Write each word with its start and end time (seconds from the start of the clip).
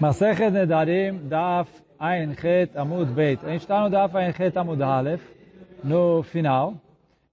Masechet 0.00 0.52
Nedarim, 0.52 1.28
Daf 1.28 1.66
Ein 1.98 2.36
Chet 2.36 2.76
Amud 2.76 3.08
Beit. 3.16 3.44
A 3.44 3.50
gente 3.50 3.62
está 3.62 3.80
no 3.80 3.90
Daf 3.90 4.14
Ein 4.14 4.32
Chet 4.32 4.56
Amud 4.56 4.80
Aleph, 4.80 5.20
no 5.82 6.22
final. 6.22 6.74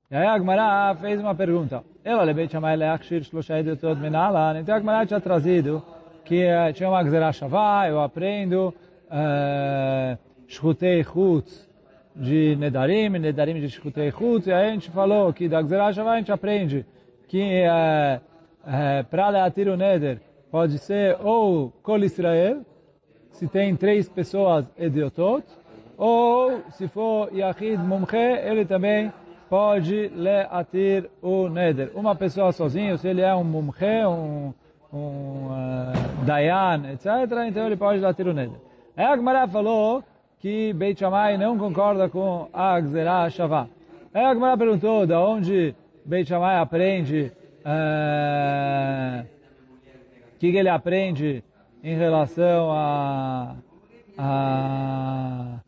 E 0.10 0.15
aí 0.15 0.26
a 0.26 0.34
Agmará 0.34 0.96
fez 0.99 1.20
uma 1.20 1.36
pergunta. 1.36 1.83
Ela 2.04 2.23
lebeit 2.23 2.51
chamai 2.51 2.75
leachshir 2.75 3.23
shlosha 3.23 3.59
edotot 3.59 3.99
minala. 3.99 4.59
Então 4.59 4.73
a 4.73 4.78
Agmará 4.79 5.05
tinha 5.05 5.21
trazido 5.21 5.83
que 6.23 6.43
uh, 6.43 6.73
tinha 6.73 6.89
uma 6.89 7.04
Gzerah 7.04 7.31
Shavá, 7.31 7.88
eu 7.88 7.99
aprendo 8.01 8.74
uh, 9.12 10.18
Shchutei 10.47 11.04
Chutz 11.04 11.70
de 12.16 12.56
Nedarim, 12.56 13.10
Nedarim 13.10 13.60
de 13.60 13.70
Shchutei 13.70 14.10
Chutz, 14.10 14.47
e 14.47 14.52
aí 14.52 14.70
a 14.70 14.72
gente 14.72 14.90
falou 14.90 15.32
que 15.32 15.47
da 15.47 15.62
Gzerah 15.62 15.94
Shavá 15.94 16.13
a 16.13 16.18
gente 16.18 16.32
aprende 16.32 16.84
que 17.27 17.63
uh, 17.68 18.20
uh, 18.66 19.04
para 19.08 19.30
leatir 19.30 19.68
o 19.68 19.77
Neder, 19.77 20.20
pode 20.55 20.80
ser 20.80 21.17
ou 21.22 21.70
Kol 21.84 22.02
Israel, 22.05 22.62
se 23.32 23.45
tem 23.45 23.76
três 23.76 24.08
pessoas 24.08 24.66
ediotot, 24.78 25.45
ou 25.98 26.62
se 26.72 26.88
for 26.88 27.30
Yahid 27.36 27.78
Mumche, 27.80 28.16
ele 28.16 28.64
também 28.64 29.12
pode 29.50 30.08
leatir 30.16 31.09
o 31.22 31.50
Neder. 31.50 31.91
Uma 31.94 32.16
pessoa 32.16 32.54
sozinho, 32.54 32.98
se 32.98 33.05
ele 33.05 33.20
é 33.20 33.36
um 33.36 33.44
Mumche, 33.44 34.05
um, 34.05 34.54
um 34.94 35.48
uh, 35.48 36.26
Dayan, 36.26 36.90
etc., 36.94 37.06
então 37.50 37.66
ele 37.66 37.76
pode 37.76 38.00
leatir 38.00 38.26
o 38.26 38.34
Neder. 38.34 38.58
Aí 38.95 39.03
a 39.03 39.17
Gemara 39.17 39.45
falou 39.50 40.06
que 40.40 40.72
Beit 40.72 40.98
Shammai 40.98 41.38
não 41.38 41.58
concorda 41.58 42.08
com 42.08 42.48
a 42.53 42.80
Gzerah 42.80 43.30
Shavá. 43.30 43.67
Aí 44.14 44.23
a 44.23 44.34
Gemara 44.34 44.58
perguntou 44.58 45.06
de 45.06 45.16
onde 45.16 45.76
Beit 46.06 46.30
Shammai 46.30 46.59
aprende 46.59 47.30
uh, 47.59 49.34
que, 50.45 50.52
que 50.52 50.58
ele 50.58 50.70
aprende 50.70 51.44
em 51.84 51.95
relação 51.95 52.72
a 52.72 53.55
a 54.17 55.59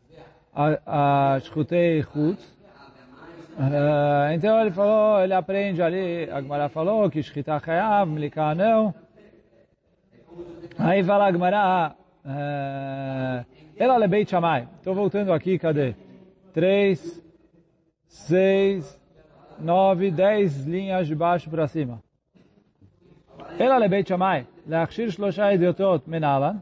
a, 0.54 1.34
a 1.34 1.40
Chutz. 1.40 2.58
Uh, 3.58 4.32
então 4.34 4.60
ele 4.60 4.70
falou, 4.70 5.20
ele 5.20 5.34
aprende 5.34 5.82
ali, 5.82 6.30
a 6.30 6.40
Gemara 6.40 6.68
falou 6.68 7.10
que 7.10 7.22
Shchita 7.22 7.58
Chayav, 7.58 8.08
Melika 8.08 8.54
não. 8.54 8.94
Aí 10.78 11.02
fala 11.02 11.26
a 11.26 11.32
Gemara, 11.32 11.96
uh, 12.24 13.46
ela 13.76 14.04
é 14.04 14.08
Beit 14.08 14.30
Shammai. 14.30 14.68
Estou 14.76 14.94
voltando 14.94 15.32
aqui, 15.32 15.58
cadê? 15.58 15.96
Três, 16.52 17.20
seis, 18.06 19.00
nove, 19.58 20.12
dez 20.12 20.64
linhas 20.64 21.08
de 21.08 21.16
baixo 21.16 21.50
para 21.50 21.66
cima. 21.66 22.00
ela 23.58 23.84
é 23.84 23.88
Beit 23.88 24.08
Shammai. 24.08 24.46
להכשיר 24.67 25.09
שלושה 25.09 25.53
idiotot 25.53 26.07
menalan. 26.07 26.57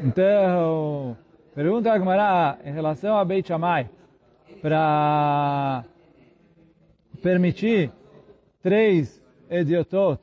Então, 0.00 1.16
pergunta 1.54 1.92
a 1.92 1.98
Gemara 1.98 2.58
em 2.64 2.72
relação 2.72 3.16
a 3.16 3.24
Beit 3.24 3.46
Shammai 3.46 3.88
para 4.60 5.84
permitir 7.22 7.90
três 8.62 9.22
idiotot 9.50 10.20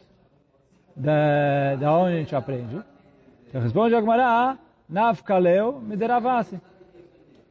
da, 0.96 1.76
da 1.76 1.94
onde 1.94 2.16
a 2.16 2.20
gente 2.20 2.36
aprende. 2.36 2.82
Então, 3.48 3.62
responde 3.62 3.96
a 3.96 4.02
Gemara, 4.02 4.58
Nafkaleu 4.90 5.80
mideravasi. 5.80 6.56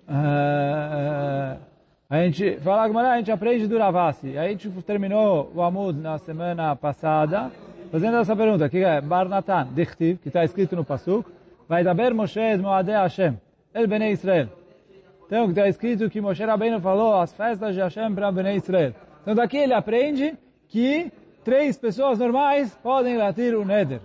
Uh, 0.08 1.58
a 2.10 2.22
gente 2.22 2.56
fala 2.60 2.84
a 2.84 2.88
Gemara, 2.88 3.12
a 3.12 3.16
gente 3.18 3.30
aprende 3.30 3.66
do 3.66 3.76
Ravasi. 3.78 4.38
A 4.38 4.48
gente 4.48 4.68
terminou 4.82 5.52
o 5.54 5.60
Amud 5.60 6.00
na 6.00 6.16
semana 6.16 6.74
passada 6.74 7.52
fazendo 7.93 8.17
essa 8.17 8.35
pergunta, 8.35 8.67
que 8.69 8.79
é 8.79 8.99
Barnatan, 9.01 9.67
Dichtiv, 9.71 10.17
que 10.17 10.29
está 10.29 10.43
escrito 10.43 10.75
no 10.75 10.83
Pasuk, 10.83 11.29
vai 11.69 11.83
daber 11.83 12.11
Moshe 12.11 12.39
et 12.39 12.57
Moadei 12.57 12.95
Hashem, 12.95 13.37
el 13.71 13.85
Bnei 13.85 14.13
Israel. 14.13 14.49
Então, 15.27 15.47
está 15.49 15.67
escrito 15.67 16.09
que 16.09 16.19
Moshe 16.19 16.43
Rabbeinu 16.43 16.81
falou 16.81 17.21
as 17.21 17.31
festas 17.31 17.75
de 17.75 17.81
Hashem 17.81 18.15
para 18.15 18.31
Bnei 18.31 18.55
Israel. 18.55 18.95
Então, 19.21 19.35
daqui 19.35 19.57
ele 19.57 19.75
aprende 19.75 20.35
que 20.69 21.11
três 21.43 21.77
pessoas 21.77 22.17
normais 22.17 22.75
podem 22.81 23.15
latir 23.15 23.55
o 23.55 23.63
Neder. 23.63 23.99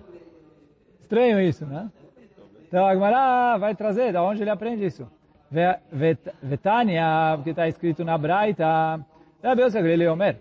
Estranho 1.00 1.40
isso, 1.40 1.64
né? 1.64 1.90
Então, 2.66 2.86
a 2.86 2.92
Gemara 2.92 3.56
vai 3.56 3.74
trazer, 3.74 4.12
da 4.12 4.22
onde 4.22 4.42
ele 4.42 4.50
aprende 4.50 4.84
isso? 4.84 5.10
Vetania, 6.42 7.40
que 7.42 7.48
está 7.48 7.66
escrito 7.66 8.04
na 8.04 8.18
Braita, 8.18 9.00
Rabi 9.42 9.62
Yosef 9.62 9.88
ele 9.88 10.06
Omer. 10.06 10.36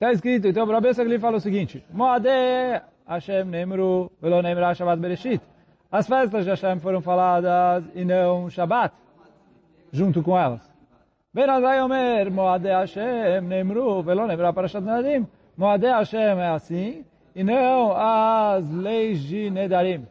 Está 0.00 0.12
escrito, 0.12 0.46
então 0.46 0.64
o 0.64 0.70
Rabi 0.70 0.94
Sagli 0.94 1.18
fala 1.18 1.38
o 1.38 1.40
seguinte, 1.40 1.84
Moade 1.90 2.28
Hashem 3.04 3.44
Nemru 3.46 4.12
Velo 4.22 4.40
Nemra 4.40 4.72
Shabbat 4.72 5.00
Bereshit. 5.00 5.42
As 5.90 6.06
festas 6.06 6.44
de 6.44 6.50
Hashem 6.50 6.78
foram 6.78 7.02
faladas 7.02 7.82
e 7.96 8.04
não 8.04 8.48
Shabbat, 8.48 8.94
junto 9.90 10.22
com 10.22 10.38
elas. 10.38 10.62
Ben 11.34 11.50
Azai 11.50 11.82
Omer, 11.82 12.30
Moade 12.30 12.68
Hashem 12.68 13.40
Nemru 13.40 14.00
Velo 14.04 14.28
Nemra 14.28 14.52
Parashat 14.52 14.84
Nedarim. 14.84 15.26
Moade 15.56 15.86
Hashem 15.86 16.38
é 16.38 16.50
assim, 16.50 17.04
e 17.34 17.42
não 17.42 17.90
as 17.90 18.70
leis 18.70 19.18
de 19.18 19.50
Nedarim, 19.50 20.06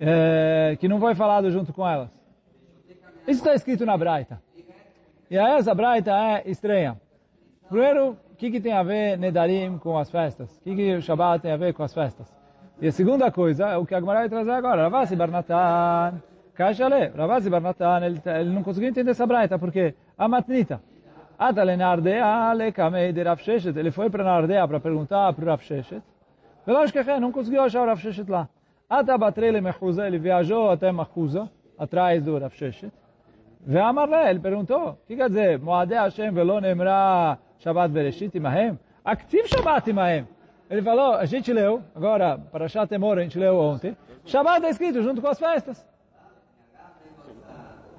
é, 0.00 0.78
que 0.80 0.88
não 0.88 0.98
foi 0.98 1.14
falado 1.14 1.50
junto 1.50 1.74
com 1.74 1.86
elas. 1.86 2.08
Isso 3.26 3.40
está 3.40 3.54
escrito 3.54 3.84
na 3.84 3.98
Braita. 3.98 4.40
E 5.30 5.36
essa 5.36 5.74
Braita 5.74 6.10
é 6.10 6.50
estranha. 6.50 6.98
Primeiro, 7.68 8.16
que, 8.38 8.52
que 8.52 8.60
tem 8.60 8.72
a 8.72 8.84
ver 8.84 9.18
Nedarim 9.18 9.78
com 9.78 9.98
as 9.98 10.08
festas? 10.10 10.56
O 10.58 10.62
que, 10.62 10.76
que 10.76 10.94
o 10.94 11.02
Shabbat 11.02 11.42
tem 11.42 11.50
a 11.50 11.56
ver 11.56 11.74
com 11.74 11.82
as 11.82 11.92
festas? 11.92 12.32
E 12.80 12.86
a 12.86 12.92
segunda 12.92 13.32
coisa 13.32 13.66
é 13.66 13.76
o 13.76 13.84
que 13.84 13.94
a 13.96 13.98
Gemara 13.98 14.20
vai 14.20 14.28
trazer 14.28 14.52
agora. 14.52 14.82
Ravasi 14.82 15.16
Barnatan, 15.16 16.22
Kashale, 16.54 17.08
Ravasi 17.08 17.50
Barnatan, 17.50 18.06
ele, 18.06 18.22
ele 18.24 18.50
não 18.50 18.62
conseguiu 18.62 18.88
entender 18.90 19.10
essa 19.10 19.26
braita, 19.26 19.58
porque 19.58 19.92
a 20.16 20.28
matnita, 20.28 20.80
ele 23.76 23.90
foi 23.90 24.08
para 24.08 24.22
Nardea 24.22 24.68
para 24.68 24.78
perguntar 24.78 25.32
para 25.32 25.44
o 25.44 25.48
Rav 25.48 25.62
Sheshet, 25.62 26.02
que 26.64 27.20
não 27.20 27.32
conseguiu 27.32 27.62
achar 27.62 27.82
o 27.82 27.86
Rav 27.86 28.00
Sheshet 28.00 28.30
lá. 28.30 28.48
Ele 30.06 30.18
viajou 30.18 30.70
até 30.70 30.92
Mechuza, 30.92 31.50
atrás 31.76 32.22
do 32.22 32.38
Rav 32.38 32.54
Sheshet, 32.54 32.92
Ele 33.68 34.40
perguntou, 34.40 34.98
que 35.06 35.14
quer 35.14 35.28
dizer, 35.28 35.58
Moade 35.58 35.92
Hashem 35.92 36.32
velo 36.32 36.58
nemra 36.58 37.38
Shabbat 37.58 37.92
Bereshit 37.92 38.34
imahem? 38.34 38.78
Activ 39.04 39.46
Shabbat 39.46 39.90
imahem. 39.90 40.26
Ele 40.70 40.80
falou, 40.80 41.14
a 41.14 41.26
gente 41.26 41.52
leu, 41.52 41.82
agora, 41.94 42.38
para 42.50 42.66
Shatemor, 42.66 43.18
a 43.18 43.22
gente 43.22 43.38
leu 43.38 43.58
ontem, 43.58 43.94
Shabbat 44.24 44.56
está 44.56 44.70
escrito 44.70 45.02
junto 45.02 45.20
com 45.20 45.28
as 45.28 45.38
festas. 45.38 45.86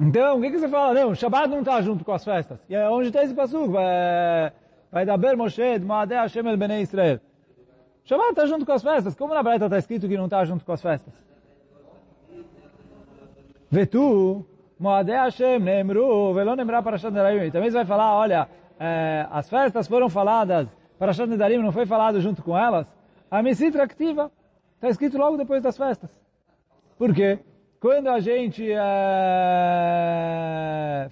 Então, 0.01 0.39
o 0.39 0.41
que, 0.41 0.49
que 0.49 0.57
você 0.57 0.67
fala? 0.67 0.93
Não, 0.95 1.13
Shabbat 1.13 1.49
não 1.49 1.59
está 1.59 1.79
junto 1.83 2.03
com 2.03 2.13
as 2.13 2.25
festas. 2.25 2.59
E 2.67 2.73
é 2.73 2.89
onde 2.89 3.09
está 3.09 3.23
esse 3.23 3.35
passuco? 3.35 3.73
Vai, 3.73 4.51
vai 4.91 5.05
dar 5.05 5.17
Ber 5.17 5.37
Moshe, 5.37 5.77
Moade 5.79 6.15
Hashem 6.15 6.47
el 6.47 6.57
Bnei 6.57 6.81
Israel. 6.81 7.19
Shabbat 8.05 8.31
está 8.31 8.47
junto 8.47 8.65
com 8.65 8.71
as 8.71 8.81
festas. 8.81 9.13
Como 9.13 9.35
na 9.35 9.43
Breta 9.43 9.65
está 9.65 9.77
escrito 9.77 10.07
que 10.07 10.17
não 10.17 10.25
está 10.25 10.43
junto 10.45 10.65
com 10.65 10.71
as 10.71 10.81
festas? 10.81 11.13
Vetu, 13.69 14.45
Moade 14.79 15.11
Hashem 15.11 15.59
Nemru, 15.59 16.33
Velo 16.33 16.55
Nemra 16.55 16.81
Parashat 16.81 17.11
Nerayim. 17.11 17.51
Também 17.51 17.69
você 17.69 17.77
vai 17.77 17.85
falar, 17.85 18.15
olha, 18.15 18.47
é, 18.79 19.27
as 19.29 19.49
festas 19.49 19.89
foram 19.89 20.07
faladas, 20.09 20.69
Parashat 20.97 21.29
Nedarim 21.29 21.57
não 21.57 21.73
foi 21.73 21.85
falado 21.85 22.21
junto 22.21 22.41
com 22.41 22.57
elas, 22.57 22.87
a 23.29 23.43
Messitra 23.43 23.83
ativa 23.83 24.31
está 24.75 24.87
escrito 24.87 25.17
logo 25.17 25.35
depois 25.35 25.61
das 25.61 25.77
festas. 25.77 26.09
Por 26.97 27.13
quê? 27.13 27.39
Quando 27.81 28.07
a 28.07 28.21
gente 28.21 28.71
é, 28.71 28.77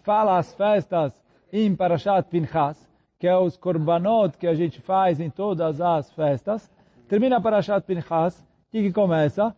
fala 0.04 0.38
as 0.38 0.56
festas 0.56 1.22
em 1.52 1.76
Parashat 1.76 2.30
Pinchas, 2.30 2.90
que 3.20 3.28
é 3.28 3.38
os 3.38 3.58
korbanot 3.58 4.38
que 4.38 4.48
a 4.48 4.54
gente 4.54 4.80
faz 4.80 5.20
em 5.20 5.30
todas 5.30 5.82
as 5.82 6.10
festas, 6.14 6.72
termina 7.10 7.42
Parashat 7.42 7.86
Pinchas, 7.86 8.40
o 8.40 8.72
que 8.72 8.94
começa? 8.94 9.54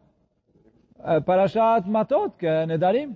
É, 1.03 1.19
Parashat 1.19 1.87
Matot, 1.87 2.35
que 2.37 2.47
é 2.47 2.65
Nedarim. 2.65 3.15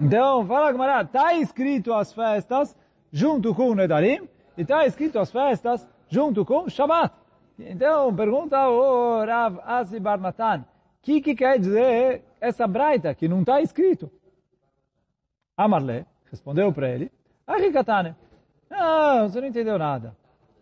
Então, 0.00 0.46
fala 0.46 0.72
Gamara, 0.72 1.02
está 1.02 1.34
escrito 1.34 1.92
as 1.92 2.10
festas 2.10 2.74
junto 3.12 3.54
com 3.54 3.68
o 3.68 3.74
Nedarim, 3.74 4.26
e 4.56 4.62
está 4.62 4.86
escrito 4.86 5.18
as 5.18 5.30
festas 5.30 5.86
junto 6.08 6.42
com 6.42 6.70
Shabbat. 6.70 7.14
Então, 7.58 8.14
pergunta 8.14 8.66
o 8.70 9.22
Rav 9.22 9.58
Asi 9.62 10.00
Barnatan, 10.00 10.60
o 10.60 10.64
que, 11.02 11.20
que 11.20 11.34
quer 11.34 11.58
dizer 11.58 12.24
essa 12.40 12.66
braita 12.66 13.14
que 13.14 13.28
não 13.28 13.40
está 13.40 13.60
escrito? 13.60 14.10
Amarle 15.54 16.06
respondeu 16.30 16.72
para 16.72 16.88
ele, 16.88 17.12
Arikatane, 17.46 18.16
não, 18.70 19.28
você 19.28 19.38
não 19.38 19.48
entendeu 19.48 19.78
nada. 19.78 20.16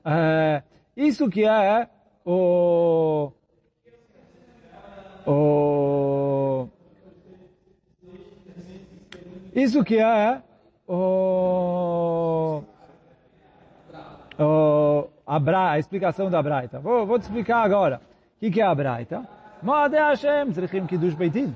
É, 0.04 0.64
isso 0.96 1.30
que 1.30 1.44
é 1.44 1.88
o... 2.24 3.30
o 5.24 6.17
isso 9.54 9.84
que 9.84 9.98
é 9.98 10.42
o, 10.86 12.62
o, 14.38 15.08
a, 15.26 15.38
bra, 15.38 15.72
a 15.72 15.78
explicação 15.78 16.30
da 16.30 16.42
Braita. 16.42 16.80
Vou, 16.80 17.06
vou 17.06 17.18
te 17.18 17.22
explicar 17.22 17.62
agora. 17.62 18.00
O 18.36 18.40
que, 18.40 18.50
que 18.50 18.60
é 18.60 18.64
a 18.64 18.74
Braita? 18.74 19.28
Hashem, 19.64 20.86
Kiddush 20.86 21.14
Beitin. 21.14 21.54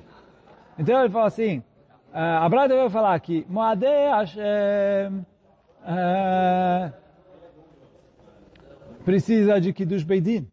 Então 0.79 1.01
ele 1.01 1.11
fala 1.11 1.27
assim, 1.27 1.63
a 2.13 2.49
Braita 2.49 2.75
vai 2.75 2.91
falar 2.91 3.21
que 3.21 3.47
Moadei 3.49 4.09
Hashem 4.09 5.25
uh, 5.83 6.93
precisa 9.05 9.61
de 9.61 9.73
Kiddush 9.73 10.05
Beitin. 10.05 10.51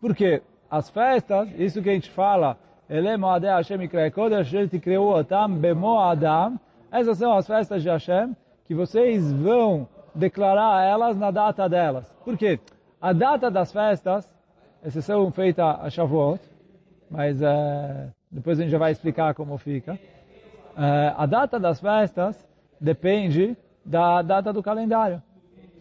Por 0.00 0.14
quê? 0.14 0.42
As 0.68 0.90
festas, 0.90 1.48
isso 1.58 1.82
que 1.82 1.90
a 1.90 1.94
gente 1.94 2.10
fala, 2.10 2.58
Ele 2.92 3.16
Moadei 3.16 3.48
Hashem 3.48 3.80
Ikrei 3.84 4.10
Kodesh, 4.10 4.52
Ele 4.52 4.68
criou 4.78 5.18
Otam 5.18 5.48
Bemo 5.48 5.98
Adam, 5.98 6.60
essas 6.90 7.16
são 7.16 7.32
as 7.32 7.46
festas 7.46 7.82
de 7.82 7.88
Hashem, 7.88 8.36
que 8.66 8.74
vocês 8.74 9.32
vão 9.32 9.88
declarar 10.14 10.84
elas 10.84 11.16
na 11.16 11.30
data 11.30 11.66
delas. 11.70 12.14
Por 12.22 12.36
quê? 12.36 12.60
A 13.00 13.14
data 13.14 13.50
das 13.50 13.72
festas, 13.72 14.30
exceção 14.84 15.32
feita 15.32 15.64
a 15.80 15.88
Shavuot, 15.88 16.38
mas 17.10 17.40
depois 18.30 18.58
a 18.58 18.62
gente 18.62 18.70
já 18.70 18.76
vai 18.76 18.92
explicar 18.92 19.32
como 19.32 19.56
fica. 19.56 19.98
A 21.16 21.24
data 21.24 21.58
das 21.58 21.80
festas 21.80 22.46
depende 22.78 23.56
da 23.82 24.20
data 24.20 24.52
do 24.52 24.62
calendário. 24.62 25.22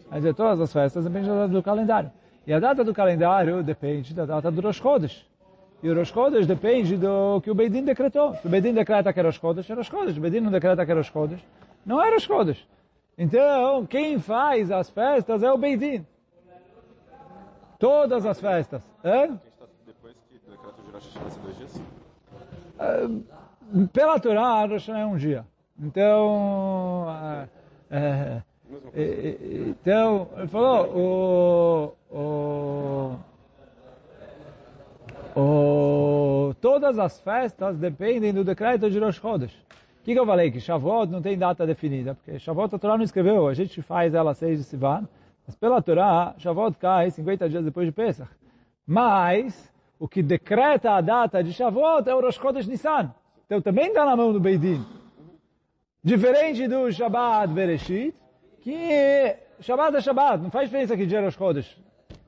Quer 0.10 0.16
dizer, 0.16 0.34
todas 0.34 0.62
as 0.62 0.72
festas 0.72 1.04
dependem 1.04 1.30
da 1.30 1.42
data 1.42 1.54
do 1.54 1.62
calendário. 1.62 2.10
E 2.48 2.54
a 2.54 2.60
data 2.60 2.86
do 2.86 2.94
calendário 2.94 3.62
depende 3.62 4.14
da 4.14 4.26
data 4.26 4.50
do 4.50 4.62
Rosh 4.62 4.78
Chodesh. 4.78 5.30
E 5.84 5.90
o 5.90 5.96
Rosh 5.96 6.10
Chodesh 6.10 6.46
depende 6.46 6.96
do 6.96 7.42
que 7.42 7.50
o 7.50 7.56
Beidin 7.56 7.84
decretou. 7.84 8.36
Se 8.36 8.46
o 8.46 8.50
Beidin 8.50 8.74
decreta 8.74 9.12
que 9.12 9.20
é 9.20 9.24
Rosh 9.24 9.40
Chodesh, 9.40 9.70
é 9.70 9.74
Rosh 9.74 9.88
Chodesh. 9.88 10.18
O 10.18 10.22
Beidin 10.22 10.42
não 10.42 10.52
decreta 10.52 10.86
que 10.86 10.92
é 10.92 10.96
Rosh 10.96 11.12
Chodesh, 11.12 11.44
não 11.86 12.02
é 12.02 12.12
Rosh 12.12 12.24
Chodesh. 12.24 12.68
Então, 13.18 13.86
quem 13.86 14.20
faz 14.20 14.72
as 14.72 14.90
festas 14.90 15.42
é 15.44 15.52
o 15.52 15.58
Beidin. 15.58 16.06
Todas 17.80 18.26
as 18.26 18.40
festas. 18.40 18.84
É? 19.04 19.28
Depois 19.86 20.16
que 20.30 20.38
decreta 20.38 20.68
o 20.88 20.92
Rosh 20.92 21.08
Hashanah 21.08 21.42
dois 21.44 21.58
dias? 21.58 21.82
Pela 23.92 24.20
Torá, 24.20 24.62
Rosh 24.62 24.88
Hashanah 24.88 25.00
é 25.00 25.06
um 25.06 25.18
dia. 25.18 25.46
Então, 25.80 27.08
é, 27.90 28.42
é, 28.96 29.38
então, 29.68 30.30
ele 30.38 30.48
falou, 30.48 31.96
o, 32.12 32.16
o, 32.16 33.16
o, 35.36 36.54
todas 36.60 37.00
as 37.00 37.20
festas 37.22 37.78
dependem 37.78 38.34
do 38.34 38.44
decreto 38.44 38.90
de 38.90 39.00
Rosh 39.00 39.18
Chodesh. 39.18 39.54
O 39.54 40.04
que, 40.04 40.14
que 40.14 40.20
eu 40.20 40.26
falei? 40.26 40.50
Que 40.50 40.60
Shavuot 40.60 41.12
não 41.12 41.22
tem 41.22 41.38
data 41.38 41.66
definida, 41.66 42.16
porque 42.16 42.40
Shavuot 42.40 42.76
a 42.76 42.80
Torá 42.80 42.98
não 42.98 43.04
escreveu, 43.04 43.48
a 43.48 43.54
gente 43.54 43.82
faz 43.82 44.14
ela 44.14 44.34
6 44.34 44.60
de 44.60 44.66
Sivan, 44.66 45.08
mas 45.46 45.56
pela 45.56 45.82
Torá, 45.82 46.34
Shavuot 46.38 46.78
cai 46.78 47.12
50 47.12 47.50
dias 47.50 47.64
depois 47.64 47.86
de 47.86 47.92
Pesach. 47.92 48.30
Mas, 48.86 49.72
o 50.00 50.08
que 50.08 50.24
decreta 50.24 50.92
a 50.92 51.02
data 51.02 51.44
de 51.44 51.54
Shavuot 51.54 52.10
é 52.10 52.16
o 52.16 52.22
Rosh 52.22 52.36
Chodesh 52.36 52.68
Nissan. 52.68 53.14
Então 53.46 53.62
também 53.62 53.90
está 53.90 54.06
na 54.06 54.16
mão 54.16 54.34
do 54.34 54.40
Beidin. 54.40 54.84
Diferente 56.04 56.68
do 56.68 56.92
Shabbat 56.92 57.54
Bereshit, 57.54 58.16
que 58.62 59.38
Shabbat 59.60 59.98
é 59.98 60.02
Shabbat, 60.02 60.42
não 60.42 60.50
faz 60.50 60.68
diferença 60.68 60.98
que 60.98 61.06
dia 61.06 61.20
é 61.20 61.26
Rosh 61.26 61.36
Chodesh. 61.36 61.78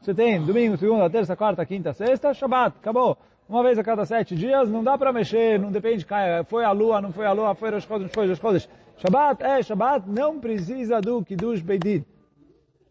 Você 0.03 0.13
tem 0.13 0.43
domingo, 0.43 0.75
segunda, 0.75 1.09
terça, 1.09 1.33
quarta, 1.33 1.65
quinta, 1.65 1.93
sexta, 1.93 2.33
Shabbat, 2.33 2.75
acabou. 2.77 3.17
Uma 3.47 3.63
vez 3.63 3.79
a 3.79 3.83
cada 3.85 4.05
sete 4.05 4.35
dias, 4.35 4.69
não 4.69 4.83
dá 4.83 4.97
para 4.97 5.13
mexer, 5.13 5.57
não 5.57 5.71
depende, 5.71 6.05
foi 6.47 6.65
a 6.65 6.71
lua, 6.71 6.99
não 6.99 7.13
foi 7.13 7.25
a 7.25 7.31
lua, 7.31 7.55
foi 7.55 7.71
Rosh 7.71 7.85
Chodesh, 7.85 8.01
não 8.01 8.09
foi 8.09 8.27
Rosh 8.27 8.39
Chodesh. 8.39 8.69
Shabbat 8.97 9.41
é 9.41 9.63
Shabbat, 9.63 10.09
não 10.09 10.41
precisa 10.41 10.99
do 10.99 11.23
Kiddush 11.23 11.61
Beidin. 11.61 12.03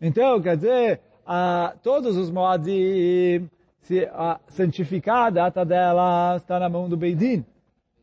Então, 0.00 0.41
quer 0.41 0.56
dizer, 0.56 1.00
a, 1.26 1.75
todos 1.82 2.17
os 2.17 2.31
Moadim, 2.31 3.47
se 3.82 4.06
a 4.06 4.41
santificar 4.49 5.26
a 5.26 5.31
data 5.31 5.67
dela 5.67 6.37
está 6.38 6.58
na 6.58 6.70
mão 6.70 6.88
do 6.88 6.97
Beidin. 6.97 7.44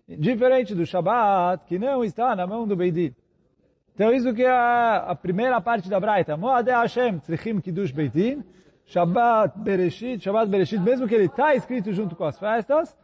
Diferente 0.08 0.76
do 0.76 0.86
Shabat, 0.86 1.66
que 1.66 1.80
não 1.80 2.04
está 2.04 2.36
na 2.36 2.46
mão 2.46 2.68
do 2.68 2.76
Beidin. 2.76 3.16
Então 3.96 4.14
isso 4.14 4.32
que 4.36 4.44
é 4.44 4.52
a, 4.52 5.18
primeira 5.20 5.60
parte 5.60 5.90
da 5.90 6.00
Braita. 6.00 6.38
Moadei 6.38 6.76
Hashem 6.76 7.18
tzrichim 7.20 7.60
kiddush 7.60 7.92
Beidin. 7.92 8.44
Shabbat 8.90 9.54
Bereshit, 9.58 10.20
Shabbat 10.24 10.50
Bereshit, 10.50 10.80
mesmo 10.80 11.08
que 11.08 11.14
ele 11.14 11.26
está 11.26 11.54
escrito 11.54 11.94
junto 11.94 12.16
com 12.16 12.24
as 12.24 12.40
festas, 12.40 12.98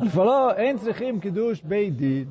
ele 0.00 0.10
falou, 0.10 0.50
en 0.58 0.76
tzrichim 0.76 1.20
kiddush 1.20 1.60
Beidin. 1.60 2.28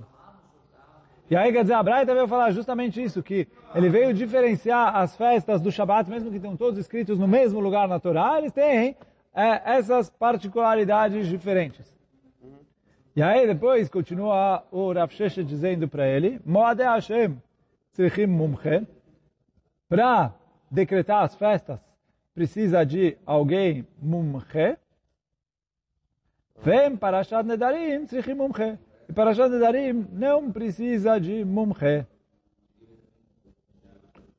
E 1.29 1.37
aí, 1.37 1.53
quer 1.53 1.61
dizer, 1.61 1.75
a 1.75 1.81
Braita 1.81 2.13
veio 2.13 2.27
falar 2.27 2.51
justamente 2.51 3.01
isso, 3.01 3.23
que 3.23 3.47
ele 3.73 3.87
veio 3.87 4.13
diferenciar 4.13 4.93
as 4.93 5.15
festas 5.15 5.61
do 5.61 5.71
Shabat, 5.71 6.09
mesmo 6.09 6.29
que 6.29 6.35
estão 6.35 6.57
todos 6.57 6.77
escritos 6.77 7.17
no 7.17 7.29
mesmo 7.29 7.61
lugar 7.61 7.87
na 7.87 7.97
Torá, 7.97 8.37
eles 8.39 8.51
têm 8.51 8.97
é, 9.33 9.77
essas 9.77 10.09
particularidades 10.09 11.27
diferentes. 11.27 11.95
E 13.15 13.23
aí 13.23 13.47
depois 13.47 13.87
continua 13.87 14.65
o 14.69 14.91
Rav 14.91 15.13
Sheshet 15.13 15.45
dizendo 15.45 15.87
para 15.87 16.05
ele, 16.05 16.41
Moadei 16.45 16.85
Hashem 16.85 17.37
tzrichim 17.93 18.25
mumche, 18.25 18.85
para 19.87 20.33
decretar 20.69 21.23
as 21.23 21.35
festas, 21.35 21.92
precisa 22.33 22.85
de 22.85 23.17
alguém 23.25 23.85
mumche, 24.01 24.77
vem 26.61 26.95
para 26.95 27.23
Parashat 27.23 27.45
Nedarim 27.45 28.05
tzrichim 28.05 28.33
mumche. 28.33 28.77
E 29.07 29.13
Parashat 29.13 29.49
Nedarim 29.49 30.07
não 30.11 30.51
precisa 30.51 31.19
de 31.19 31.45
mumche. 31.45 32.05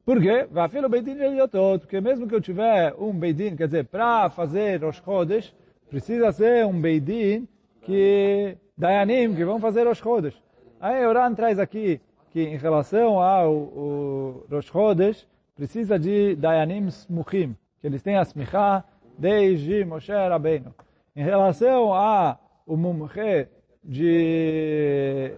Por 0.04 0.20
quê? 0.20 0.46
Vafilo 0.50 0.88
Beidin 0.88 1.18
Eliotot, 1.18 1.80
porque 1.80 1.98
mesmo 2.00 2.28
que 2.28 2.34
eu 2.34 2.40
tiver 2.40 2.94
um 2.98 3.12
Beidin, 3.12 3.56
quer 3.56 3.66
dizer, 3.66 3.84
para 3.86 4.28
fazer 4.28 4.82
Rosh 4.82 5.02
Chodesh, 5.02 5.54
precisa 5.88 6.30
ser 6.30 6.66
um 6.66 6.78
Beidin 6.78 7.48
que 7.80 8.56
Dayanim 8.76 9.34
que 9.34 9.44
vão 9.44 9.58
fazer 9.58 9.86
Rosh 9.86 10.00
Chodesh. 10.00 10.42
Aí 10.78 11.06
Oran 11.06 11.34
traz 11.34 11.58
aqui 11.58 12.02
que 12.30 12.42
em 12.42 12.56
relação 12.58 13.18
ao 13.18 13.50
o 13.50 14.46
Rosh 14.50 14.66
Chodesh, 14.66 15.26
precisa 15.54 15.98
de 15.98 16.34
Dayanim 16.36 16.88
Smuchim, 16.88 17.56
que 17.84 17.88
eles 17.88 18.02
têm 18.02 18.16
a 18.16 18.22
Smichá 18.22 18.82
desde 19.18 19.84
Moshe 19.84 20.10
Rabbeinu. 20.10 20.74
Em 21.14 21.22
relação 21.22 21.92
a 21.92 22.38
o 22.66 22.78
Mumche 22.78 23.46
de 23.84 25.34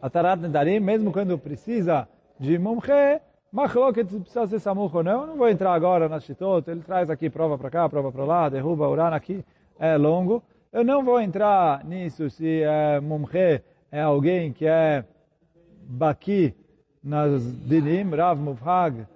Atarat 0.00 0.40
Nedarim, 0.40 0.80
mesmo 0.80 1.12
quando 1.12 1.38
precisa 1.38 2.08
de 2.40 2.58
Mumche, 2.58 3.20
Machloket 3.52 4.06
precisa 4.06 4.46
ser 4.46 4.60
Samuch 4.60 4.96
ou 4.96 5.02
não, 5.02 5.20
eu 5.20 5.26
não 5.26 5.36
vou 5.36 5.46
entrar 5.46 5.74
agora 5.74 6.08
na 6.08 6.20
Shitot, 6.20 6.70
ele 6.70 6.80
traz 6.80 7.10
aqui 7.10 7.28
prova 7.28 7.58
para 7.58 7.68
cá, 7.68 7.86
prova 7.86 8.10
para 8.10 8.24
lá, 8.24 8.48
derruba 8.48 8.88
Uran 8.88 9.08
aqui, 9.08 9.44
é 9.78 9.98
longo. 9.98 10.42
Eu 10.72 10.84
não 10.84 11.04
vou 11.04 11.20
entrar 11.20 11.84
nisso 11.84 12.30
se 12.30 12.62
é 12.62 12.98
mumche 12.98 13.60
é 13.92 14.00
alguém 14.00 14.54
que 14.54 14.66
é 14.66 15.04
baki 15.82 16.54
nas 17.02 17.42
dinim, 17.66 18.08
Rav 18.08 18.40
Mufhag, 18.40 19.06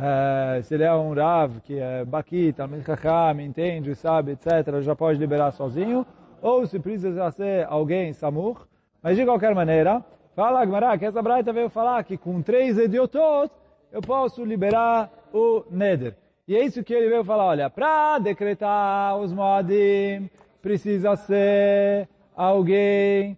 é, 0.00 0.62
se 0.62 0.74
ele 0.74 0.84
é 0.84 0.94
um 0.94 1.12
Rav 1.12 1.60
que 1.60 1.78
é 1.78 2.04
baki, 2.04 2.52
Talmud 2.52 2.84
Chacham, 2.84 3.40
entende, 3.40 3.94
sabe, 3.94 4.32
etc., 4.32 4.80
já 4.80 4.94
pode 4.94 5.18
liberar 5.18 5.50
sozinho, 5.50 6.06
ou 6.40 6.66
se 6.66 6.78
precisa 6.78 7.30
ser 7.32 7.66
alguém 7.68 8.12
samur, 8.12 8.66
mas 9.02 9.16
de 9.16 9.24
qualquer 9.24 9.54
maneira, 9.54 10.04
fala 10.36 10.62
Agmará 10.62 10.96
que 10.96 11.04
essa 11.04 11.20
braita 11.20 11.52
veio 11.52 11.68
falar 11.68 12.02
que 12.04 12.16
com 12.16 12.40
três 12.40 12.78
idiotos 12.78 13.50
eu 13.90 14.00
posso 14.00 14.44
liberar 14.44 15.10
o 15.32 15.64
neder. 15.70 16.16
E 16.46 16.56
é 16.56 16.64
isso 16.64 16.84
que 16.84 16.94
ele 16.94 17.08
veio 17.08 17.24
falar, 17.24 17.46
olha, 17.46 17.68
para 17.68 18.18
decretar 18.18 19.16
os 19.18 19.32
moadim, 19.32 20.30
precisa 20.62 21.16
ser 21.16 22.08
alguém 22.36 23.36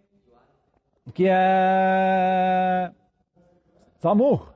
que 1.15 1.27
é 1.27 2.91
Samur. 3.99 4.50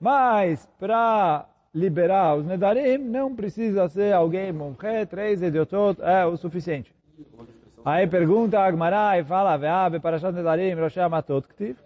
Mas 0.00 0.68
para 0.78 1.46
liberar 1.74 2.36
os 2.36 2.46
Nedarim, 2.46 2.98
não 2.98 3.34
precisa 3.34 3.88
ser 3.88 4.12
alguém 4.12 4.52
Mumche, 4.52 5.06
três 5.06 5.42
idiotot, 5.42 6.00
é 6.02 6.24
o 6.24 6.36
suficiente. 6.36 6.94
Aí 7.84 8.06
pergunta 8.06 8.58
a 8.58 8.66
Agmará 8.66 9.18
e 9.18 9.24
fala, 9.24 9.56
Ve'ave 9.56 10.00
Parashat 10.00 10.32
Nedarim, 10.32 10.74
Rosh 10.74 10.98
Amatot 10.98 11.46
Ktiv. 11.48 11.76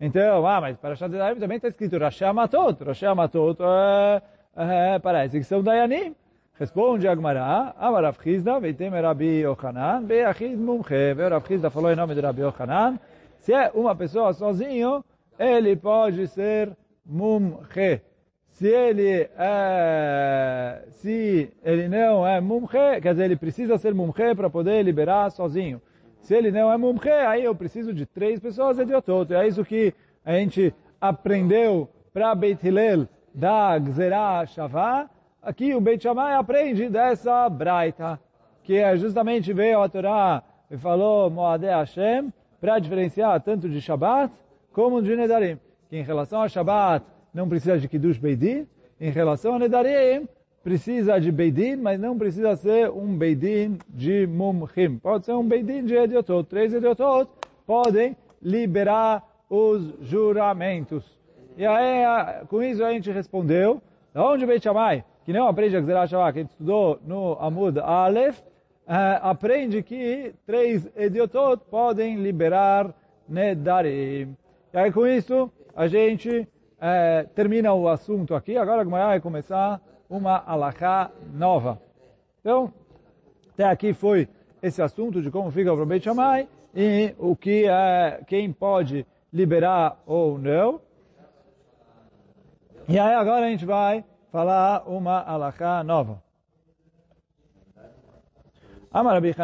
Então, 0.00 0.46
ah, 0.46 0.60
mas 0.60 0.76
Parashat 0.76 1.10
Nedarim 1.10 1.40
também 1.40 1.56
está 1.56 1.68
escrito 1.68 1.98
Rosh 1.98 2.22
Amatot. 2.22 2.82
Rosh 2.84 3.02
Amatot 3.04 3.58
é, 3.62 4.22
é, 4.56 4.98
parece 4.98 5.38
que 5.38 5.44
são 5.44 5.62
Dayanim. 5.62 6.14
Responde 6.56 7.08
Agmará, 7.08 7.74
Amar 7.78 8.14
Chizda, 8.22 8.60
veitem 8.60 8.88
Rabi 8.88 9.42
Yochanan, 9.42 10.04
Beachid 10.04 10.56
Mumche. 10.56 11.12
Rav 11.12 11.44
Chizda 11.46 11.68
falou 11.68 11.90
em 11.90 11.96
nome 11.96 12.14
de 12.14 12.20
Rabi 12.20 12.42
Yochanan, 12.42 12.98
se 13.40 13.52
é 13.52 13.70
uma 13.74 13.94
pessoa 13.94 14.32
sozinho, 14.32 15.04
ele 15.38 15.74
pode 15.74 16.28
ser 16.28 16.70
Mumche. 17.04 18.00
Se 18.48 18.68
ele 18.68 19.28
é, 19.36 20.84
se 20.90 21.50
ele 21.62 21.88
não 21.88 22.26
é 22.26 22.40
Mumche, 22.40 23.00
quer 23.02 23.12
dizer, 23.12 23.24
ele 23.24 23.36
precisa 23.36 23.76
ser 23.78 23.92
Mumche 23.92 24.34
para 24.34 24.48
poder 24.48 24.82
liberar 24.82 25.30
sozinho. 25.30 25.82
Se 26.20 26.34
ele 26.34 26.50
não 26.50 26.72
é 26.72 26.76
Mumche, 26.76 27.10
aí 27.10 27.44
eu 27.44 27.54
preciso 27.54 27.92
de 27.92 28.06
três 28.06 28.38
pessoas 28.40 28.78
e 28.78 28.84
de 28.84 28.94
outro. 28.94 29.34
É 29.34 29.46
isso 29.46 29.64
que 29.64 29.92
a 30.24 30.32
gente 30.34 30.74
aprendeu 31.00 31.88
para 32.12 32.34
Beit 32.34 32.66
Hillel 32.66 33.08
da 33.34 33.76
Gzerah 33.78 34.46
Shavah, 34.46 35.10
Aqui 35.44 35.74
o 35.74 35.80
Beit 35.80 36.02
Shammai 36.02 36.32
aprende 36.34 36.88
dessa 36.88 37.46
braita. 37.50 38.18
que 38.62 38.78
é 38.78 38.96
justamente 38.96 39.52
veio 39.52 39.82
a 39.82 39.88
Torá 39.90 40.42
e 40.70 40.78
falou 40.78 41.28
Moadé 41.28 41.68
Hashem 41.70 42.32
para 42.58 42.78
diferenciar 42.78 43.38
tanto 43.42 43.68
de 43.68 43.78
Shabbat 43.78 44.32
como 44.72 45.02
de 45.02 45.14
Nedarim. 45.14 45.58
Em 45.94 46.02
relação 46.02 46.42
a 46.42 46.48
Shabbat 46.48 47.06
não 47.32 47.48
precisa 47.48 47.78
de 47.78 47.86
Kiddush 47.86 48.18
Beidin, 48.18 48.66
em 49.00 49.10
relação 49.10 49.54
a 49.54 49.60
Nedarim 49.60 50.26
precisa 50.60 51.20
de 51.20 51.30
Beidin, 51.30 51.76
mas 51.76 52.00
não 52.00 52.18
precisa 52.18 52.56
ser 52.56 52.90
um 52.90 53.16
Beidin 53.16 53.78
de 53.88 54.26
Mumchim. 54.26 54.98
Pode 54.98 55.24
ser 55.24 55.34
um 55.34 55.46
Beidin 55.46 55.84
de 55.84 55.94
Ediotot. 55.94 56.48
Três 56.48 56.74
Ediotot 56.74 57.30
podem 57.64 58.16
liberar 58.42 59.22
os 59.48 59.94
juramentos. 60.00 61.04
E 61.56 61.64
aí, 61.64 62.44
com 62.48 62.60
isso 62.60 62.82
a 62.82 62.90
gente 62.90 63.12
respondeu, 63.12 63.80
da 64.12 64.28
onde 64.28 64.44
Beit 64.44 64.64
Shammai, 64.64 65.04
que 65.24 65.32
não 65.32 65.46
aprende 65.46 65.76
a 65.76 65.80
Gzerah 65.80 66.08
Shabbat, 66.08 66.32
que 66.32 66.38
a 66.40 66.42
gente 66.42 66.50
estudou 66.50 66.98
no 67.06 67.34
Amud 67.34 67.78
Aleph, 67.78 68.40
uh, 68.40 69.22
aprende 69.22 69.80
que 69.80 70.34
três 70.44 70.90
Ediotot 70.96 71.62
podem 71.70 72.16
liberar 72.16 72.92
Nedarim. 73.28 74.36
E 74.72 74.76
aí 74.76 74.90
com 74.90 75.06
isso 75.06 75.52
a 75.74 75.86
gente 75.86 76.48
é, 76.80 77.24
termina 77.34 77.72
o 77.72 77.88
assunto 77.88 78.34
aqui. 78.34 78.56
Agora 78.56 78.82
a 78.82 78.84
Gemara 78.84 79.06
vai 79.06 79.20
começar 79.20 79.80
uma 80.08 80.42
alahá 80.46 81.10
nova. 81.32 81.80
Então, 82.40 82.72
até 83.52 83.64
aqui 83.64 83.92
foi 83.92 84.28
esse 84.62 84.80
assunto 84.82 85.20
de 85.20 85.30
como 85.30 85.50
fica 85.50 85.72
o 85.72 85.78
Rabbi 85.78 86.00
Shammai 86.00 86.48
e 86.74 87.14
o 87.18 87.34
que 87.34 87.66
é, 87.66 88.20
quem 88.26 88.52
pode 88.52 89.06
liberar 89.32 90.00
ou 90.06 90.38
não. 90.38 90.80
E 92.88 92.98
aí 92.98 93.14
agora 93.14 93.46
a 93.46 93.48
gente 93.48 93.64
vai 93.64 94.04
falar 94.30 94.84
uma 94.86 95.22
alahá 95.22 95.82
nova. 95.82 96.22
Amar 98.92 99.14
Rabi 99.14 99.34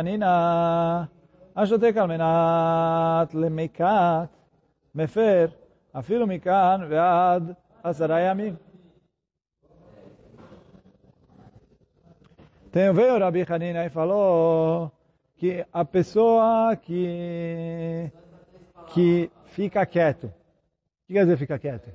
Ashotek 1.55 1.99
Almenat 1.99 3.35
Lemekat 3.35 4.31
Mefer 4.95 5.51
אפילו 6.00 6.28
מכאן 6.28 6.88
ועד 6.90 7.54
עשרה 7.84 8.20
ימים. 8.20 8.56
Então 12.76 12.94
veio 12.94 13.16
o 13.16 13.20
Rabi 13.20 13.46
Hanina 13.48 13.86
e 13.86 13.90
falou 13.90 14.92
que 15.38 15.66
a 15.72 15.86
pessoa 15.86 16.76
que, 16.76 18.12
que 18.88 19.32
fica 19.46 19.86
quieto, 19.86 20.26
o 20.26 20.32
que 21.08 21.14
quer 21.14 21.24
dizer 21.24 21.38
fica 21.38 21.58
quieto? 21.58 21.90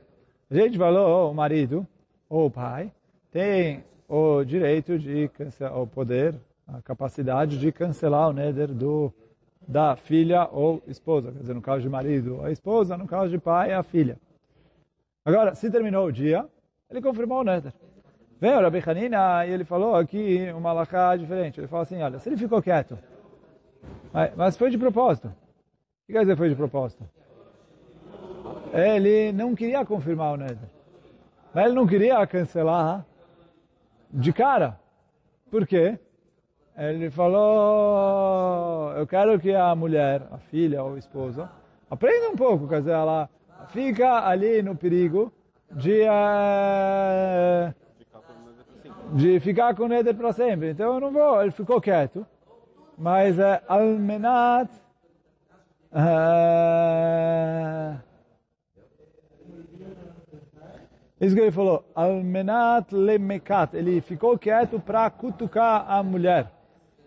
A 0.50 0.54
gente 0.54 0.78
falou, 0.78 1.30
o 1.30 1.34
marido 1.34 1.86
ou 2.30 2.46
o 2.46 2.50
pai 2.50 2.90
tem 3.30 3.84
o 4.08 4.42
direito 4.42 4.98
de 4.98 5.28
cancelar, 5.28 5.78
o 5.78 5.86
poder, 5.86 6.34
a 6.66 6.80
capacidade 6.80 7.58
de 7.58 7.70
cancelar 7.70 8.30
o 8.30 8.32
neder 8.32 8.68
do, 8.68 9.12
da 9.67 9.95
filha 9.95 10.47
ou 10.51 10.81
esposa. 10.87 11.31
Quer 11.31 11.39
dizer, 11.39 11.53
no 11.53 11.61
caso 11.61 11.81
de 11.81 11.89
marido, 11.89 12.43
a 12.43 12.51
esposa, 12.51 12.97
no 12.97 13.07
caso 13.07 13.29
de 13.29 13.37
pai, 13.37 13.73
a 13.73 13.83
filha. 13.83 14.17
Agora, 15.23 15.55
se 15.55 15.71
terminou 15.71 16.05
o 16.05 16.11
dia, 16.11 16.47
ele 16.89 17.01
confirmou 17.01 17.39
o 17.39 17.43
neder. 17.43 17.73
Veio 18.39 18.59
o 18.59 18.61
Rabi 18.61 18.83
Hanina 18.85 19.45
e 19.45 19.51
ele 19.51 19.63
falou 19.63 19.95
aqui 19.95 20.51
uma 20.55 20.69
alahá 20.69 21.15
diferente. 21.15 21.59
Ele 21.59 21.67
falou 21.67 21.83
assim, 21.83 22.01
olha, 22.01 22.19
se 22.19 22.29
ele 22.29 22.37
ficou 22.37 22.61
quieto, 22.61 22.97
mas 24.35 24.55
foi 24.55 24.69
de 24.69 24.77
propósito. 24.77 25.27
O 25.27 25.31
que 26.05 26.13
quer 26.13 26.21
dizer 26.21 26.37
foi 26.37 26.49
de 26.49 26.55
propósito? 26.55 27.03
Ele 28.71 29.31
não 29.31 29.55
queria 29.55 29.83
confirmar 29.85 30.33
o 30.33 30.37
Neder. 30.37 30.69
Mas 31.53 31.65
ele 31.65 31.73
não 31.73 31.87
queria 31.87 32.25
cancelar 32.27 33.05
de 34.11 34.31
cara. 34.31 34.79
Por 35.49 35.65
quê? 35.65 35.97
Ele 36.77 37.09
falou, 37.09 38.91
eu 38.93 39.07
quero 39.07 39.39
que 39.39 39.55
a 39.55 39.73
mulher, 39.73 40.23
a 40.31 40.37
filha 40.37 40.83
ou 40.83 40.95
a 40.95 40.99
esposa, 40.99 41.49
aprenda 41.89 42.29
um 42.29 42.35
pouco, 42.35 42.67
quer 42.67 42.79
dizer, 42.79 42.91
ela 42.91 43.29
fica 43.69 44.27
ali 44.27 44.61
no 44.61 44.75
perigo 44.75 45.31
de... 45.71 46.01
Uh, 46.01 47.73
de 49.13 49.39
ficar 49.39 49.75
com 49.75 49.87
Neder 49.87 50.15
para 50.15 50.33
sempre. 50.33 50.71
Então 50.71 50.95
eu 50.95 50.99
não 50.99 51.11
vou, 51.11 51.41
ele 51.41 51.51
ficou 51.51 51.79
quieto. 51.79 52.25
Mas 52.97 53.37
é 53.39 53.61
Almenat 53.67 54.69
uh, 55.91 57.99
Isso 61.19 61.35
que 61.35 61.41
ele 61.41 61.51
falou, 61.51 61.83
Almenat 61.95 62.93
lemekat. 62.93 63.75
Ele 63.75 64.01
ficou 64.01 64.37
quieto 64.37 64.79
para 64.79 65.09
cutucar 65.09 65.89
a 65.89 66.03
mulher. 66.03 66.51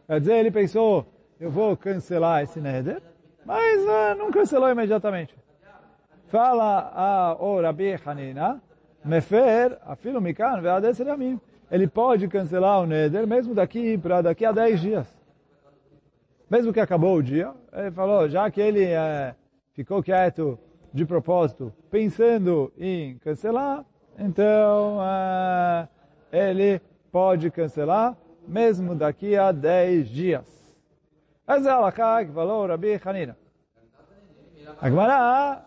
Quer 0.08 0.18
dizer, 0.18 0.36
ele 0.38 0.50
pensou, 0.50 1.06
eu 1.38 1.50
vou 1.50 1.76
cancelar 1.76 2.42
esse 2.42 2.60
Neder, 2.60 3.00
mas 3.44 3.80
uh, 3.82 4.18
não 4.18 4.32
cancelou 4.32 4.68
imediatamente. 4.68 5.36
Fala 6.26 6.90
a 6.92 7.36
o 7.38 7.60
Rabi 7.60 7.94
Hanina, 8.04 8.60
Mefer, 9.04 9.78
afilo 9.86 10.20
mikan, 10.20 10.60
ve'adesser 10.60 11.16
mim 11.16 11.40
ele 11.70 11.86
pode 11.86 12.28
cancelar 12.28 12.80
o 12.80 12.86
Neder 12.86 13.26
mesmo 13.26 13.54
daqui 13.54 13.98
para 13.98 14.22
daqui 14.22 14.44
a 14.44 14.52
10 14.52 14.80
dias. 14.80 15.18
Mesmo 16.50 16.72
que 16.72 16.80
acabou 16.80 17.16
o 17.16 17.22
dia, 17.22 17.52
ele 17.72 17.90
falou, 17.90 18.28
já 18.28 18.50
que 18.50 18.60
ele 18.60 18.84
é, 18.84 19.34
ficou 19.74 20.02
quieto 20.02 20.58
de 20.92 21.04
propósito, 21.04 21.72
pensando 21.90 22.72
em 22.78 23.18
cancelar, 23.18 23.84
então 24.18 24.98
é, 25.02 25.88
ele 26.32 26.80
pode 27.12 27.50
cancelar 27.50 28.16
mesmo 28.48 28.94
daqui 28.94 29.36
a 29.36 29.52
10 29.52 30.08
dias. 30.08 30.76
Essa 31.46 31.70
é 31.70 32.02
a 32.02 32.24
que 32.24 32.32
falou 32.32 32.66
Rabi 32.66 33.00
Hanina. 33.04 33.36
Agora, 34.80 35.64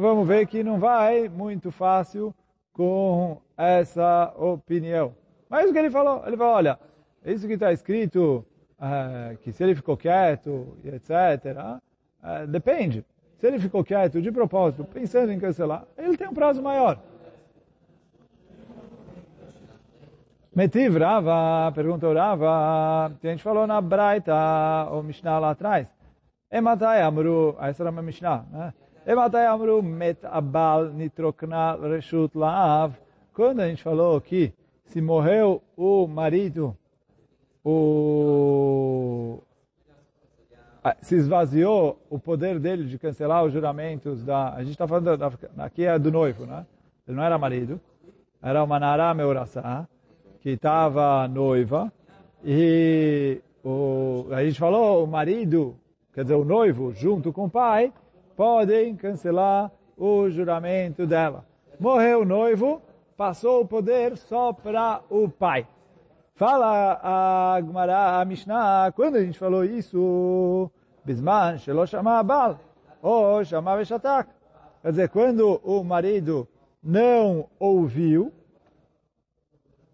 vamos 0.00 0.26
ver 0.26 0.46
que 0.46 0.62
não 0.62 0.78
vai 0.78 1.28
muito 1.28 1.70
fácil 1.70 2.34
com 2.72 3.40
essa 3.56 4.32
opinião. 4.36 5.14
Mas 5.48 5.70
o 5.70 5.72
que 5.72 5.78
ele 5.78 5.90
falou? 5.90 6.22
Ele 6.26 6.36
falou, 6.36 6.54
olha, 6.54 6.78
isso 7.24 7.46
que 7.46 7.54
está 7.54 7.72
escrito, 7.72 8.44
é, 8.80 9.36
que 9.42 9.52
se 9.52 9.62
ele 9.62 9.74
ficou 9.74 9.96
quieto, 9.96 10.76
etc., 10.84 11.10
é, 12.22 12.46
depende. 12.46 13.04
Se 13.38 13.46
ele 13.46 13.58
ficou 13.58 13.84
quieto 13.84 14.20
de 14.20 14.30
propósito, 14.32 14.84
pensando 14.84 15.32
em 15.32 15.38
cancelar, 15.38 15.84
ele 15.96 16.16
tem 16.16 16.28
um 16.28 16.34
prazo 16.34 16.62
maior. 16.62 17.00
Metiv 20.56 20.96
Rava, 20.96 21.70
perguntou 21.74 22.14
Rava, 22.14 22.48
a 23.08 23.10
gente 23.22 23.42
falou 23.42 23.66
na 23.66 23.78
Braita, 23.78 24.88
ou 24.90 25.02
Mishnah 25.02 25.38
lá 25.38 25.50
atrás. 25.50 25.94
Ematai 26.50 27.02
Amru, 27.02 27.54
essa 27.60 27.82
era 27.82 27.90
uma 27.90 28.00
Mishnah, 28.00 28.46
né? 28.50 28.72
Ematai 29.06 29.44
Amru 29.44 29.82
met 29.82 30.18
abal 30.24 30.86
nitrokna 30.86 31.76
reshut 31.76 32.34
laav. 32.34 32.94
Quando 33.34 33.60
a 33.60 33.68
gente 33.68 33.82
falou 33.82 34.18
que 34.18 34.54
se 34.86 35.02
morreu 35.02 35.62
o 35.76 36.06
marido, 36.06 36.74
o 37.62 39.42
se 41.02 41.16
esvaziou 41.16 42.00
o 42.08 42.18
poder 42.18 42.58
dele 42.58 42.84
de 42.84 42.98
cancelar 42.98 43.44
os 43.44 43.52
juramentos 43.52 44.24
da... 44.24 44.54
A 44.54 44.60
gente 44.60 44.70
está 44.70 44.88
falando, 44.88 45.18
da, 45.18 45.30
aqui 45.66 45.84
é 45.84 45.98
do 45.98 46.10
noivo, 46.10 46.46
né? 46.46 46.64
Ele 47.06 47.14
não 47.14 47.22
era 47.22 47.36
marido, 47.36 47.78
era 48.42 48.64
uma 48.64 48.80
Nará 48.80 49.12
Meurassá, 49.12 49.86
que 50.46 50.50
estava 50.50 51.26
noiva, 51.26 51.92
e 52.44 53.40
o, 53.64 54.26
a 54.30 54.44
gente 54.44 54.56
falou, 54.60 55.02
o 55.02 55.06
marido, 55.08 55.74
quer 56.14 56.22
dizer, 56.22 56.36
o 56.36 56.44
noivo, 56.44 56.92
junto 56.92 57.32
com 57.32 57.46
o 57.46 57.50
pai, 57.50 57.92
podem 58.36 58.94
cancelar 58.94 59.72
o 59.98 60.30
juramento 60.30 61.04
dela. 61.04 61.44
Morreu 61.80 62.20
o 62.20 62.24
noivo, 62.24 62.80
passou 63.16 63.62
o 63.62 63.66
poder 63.66 64.16
só 64.16 64.52
para 64.52 65.00
o 65.10 65.28
pai. 65.28 65.66
Fala 66.36 67.00
a 67.02 67.60
Gemara, 67.60 68.20
a 68.20 68.24
Mishnah, 68.24 68.92
quando 68.94 69.16
a 69.16 69.24
gente 69.24 69.40
falou 69.40 69.64
isso, 69.64 70.70
Bisman, 71.04 71.58
Shelo 71.58 71.88
Shama 71.88 72.22
Bal, 72.22 72.60
ou 73.02 73.40
Veshatak. 73.78 74.30
Quer 74.80 74.90
dizer, 74.90 75.08
quando 75.08 75.60
o 75.64 75.82
marido 75.82 76.46
não 76.80 77.48
ouviu, 77.58 78.32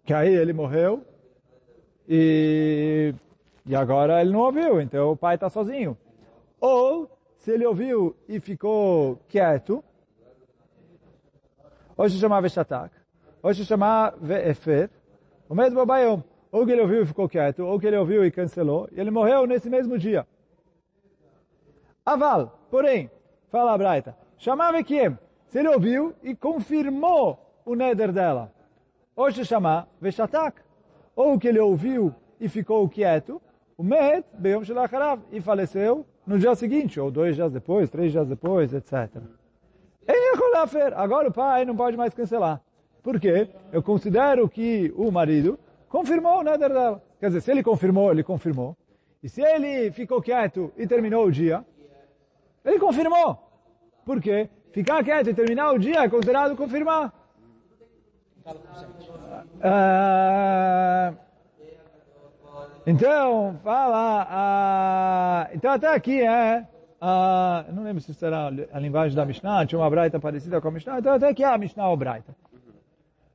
que 0.05 0.13
aí 0.13 0.33
ele 0.33 0.53
morreu, 0.53 1.03
e, 2.07 3.13
e 3.65 3.75
agora 3.75 4.21
ele 4.21 4.31
não 4.31 4.41
ouviu, 4.41 4.81
então 4.81 5.11
o 5.11 5.17
pai 5.17 5.35
está 5.35 5.49
sozinho. 5.49 5.97
Ou, 6.59 7.09
se 7.37 7.51
ele 7.51 7.65
ouviu 7.65 8.15
e 8.27 8.39
ficou 8.39 9.17
quieto, 9.27 9.83
se 12.09 12.17
chamava 12.17 12.41
Veshatak, 12.41 12.93
ou 13.41 13.53
se 13.53 13.65
chamar 13.65 14.15
Ve'efer, 14.21 14.89
o 15.49 15.55
mesmo 15.55 15.75
Babayom. 15.75 16.21
Ou 16.51 16.65
que 16.65 16.71
ele 16.71 16.81
ouviu 16.81 17.01
e 17.01 17.05
ficou 17.05 17.27
quieto, 17.27 17.65
ou 17.65 17.79
que 17.79 17.87
ele 17.87 17.97
ouviu 17.97 18.23
e 18.23 18.29
cancelou, 18.29 18.87
e 18.91 18.99
ele 18.99 19.09
morreu 19.09 19.47
nesse 19.47 19.69
mesmo 19.71 19.97
dia. 19.97 20.27
Aval, 22.05 22.59
porém, 22.69 23.09
fala 23.49 23.73
a 23.73 23.77
Braita, 23.77 24.15
chamava 24.37 24.83
Kiem, 24.83 25.17
se 25.47 25.59
ele 25.59 25.69
ouviu 25.69 26.13
e 26.21 26.35
confirmou 26.35 27.39
o 27.65 27.73
neder 27.73 28.11
dela. 28.11 28.51
Ou 29.15 29.31
se 29.31 29.45
chamar 29.45 29.87
Veshatak, 30.01 30.61
ou 31.15 31.37
que 31.37 31.47
ele 31.47 31.59
ouviu 31.59 32.13
e 32.39 32.49
ficou 32.49 32.87
quieto, 32.89 33.41
o 33.77 33.83
Met, 33.83 34.25
Beyom 34.33 34.63
Shelacharav, 34.63 35.21
e 35.31 35.39
faleceu 35.39 36.05
no 36.25 36.39
dia 36.39 36.55
seguinte, 36.55 36.99
ou 36.99 37.11
dois 37.11 37.35
dias 37.35 37.51
depois, 37.51 37.89
três 37.89 38.11
dias 38.11 38.27
depois, 38.27 38.73
etc. 38.73 39.21
Agora 40.95 41.29
o 41.29 41.31
pai 41.31 41.65
não 41.65 41.75
pode 41.75 41.95
mais 41.95 42.13
cancelar. 42.13 42.61
Por 43.01 43.19
quê? 43.19 43.49
Eu 43.71 43.83
considero 43.83 44.47
que 44.49 44.93
o 44.95 45.11
marido 45.11 45.59
confirmou 45.89 46.39
o 46.39 46.43
neder 46.43 46.69
dela. 46.69 47.03
Quer 47.19 47.27
dizer, 47.27 47.41
se 47.41 47.51
ele 47.51 47.61
confirmou, 47.63 48.11
ele 48.11 48.23
confirmou. 48.23 48.75
E 49.21 49.29
se 49.29 49.41
ele 49.41 49.91
ficou 49.91 50.21
quieto 50.21 50.73
e 50.77 50.87
terminou 50.87 51.25
o 51.25 51.31
dia, 51.31 51.65
ele 52.63 52.79
confirmou. 52.79 53.37
Por 54.05 54.21
quê? 54.21 54.49
Ficar 54.71 55.03
quieto 55.03 55.29
e 55.29 55.33
terminar 55.33 55.71
o 55.71 55.77
dia 55.77 56.03
é 56.03 56.09
considerado 56.09 56.55
confirmar. 56.55 57.13
Uh, 59.63 61.17
então, 62.85 63.57
fala. 63.63 65.47
Uh, 65.49 65.55
então, 65.55 65.71
até 65.71 65.87
aqui 65.87 66.21
é. 66.21 66.67
Uh, 67.01 67.73
não 67.73 67.83
lembro 67.83 68.01
se 68.01 68.13
será 68.13 68.47
a 68.47 68.79
linguagem 68.79 69.15
da 69.15 69.25
Mishnah, 69.25 69.65
tinha 69.65 69.79
uma 69.79 69.89
braita 69.89 70.19
parecida 70.19 70.61
com 70.61 70.69
a 70.69 70.71
Mishnah, 70.71 70.99
então 70.99 71.13
até 71.13 71.27
aqui 71.27 71.43
é 71.43 71.47
a 71.47 71.57
Mishnah 71.57 71.89
ou 71.89 71.97
braita. 71.97 72.33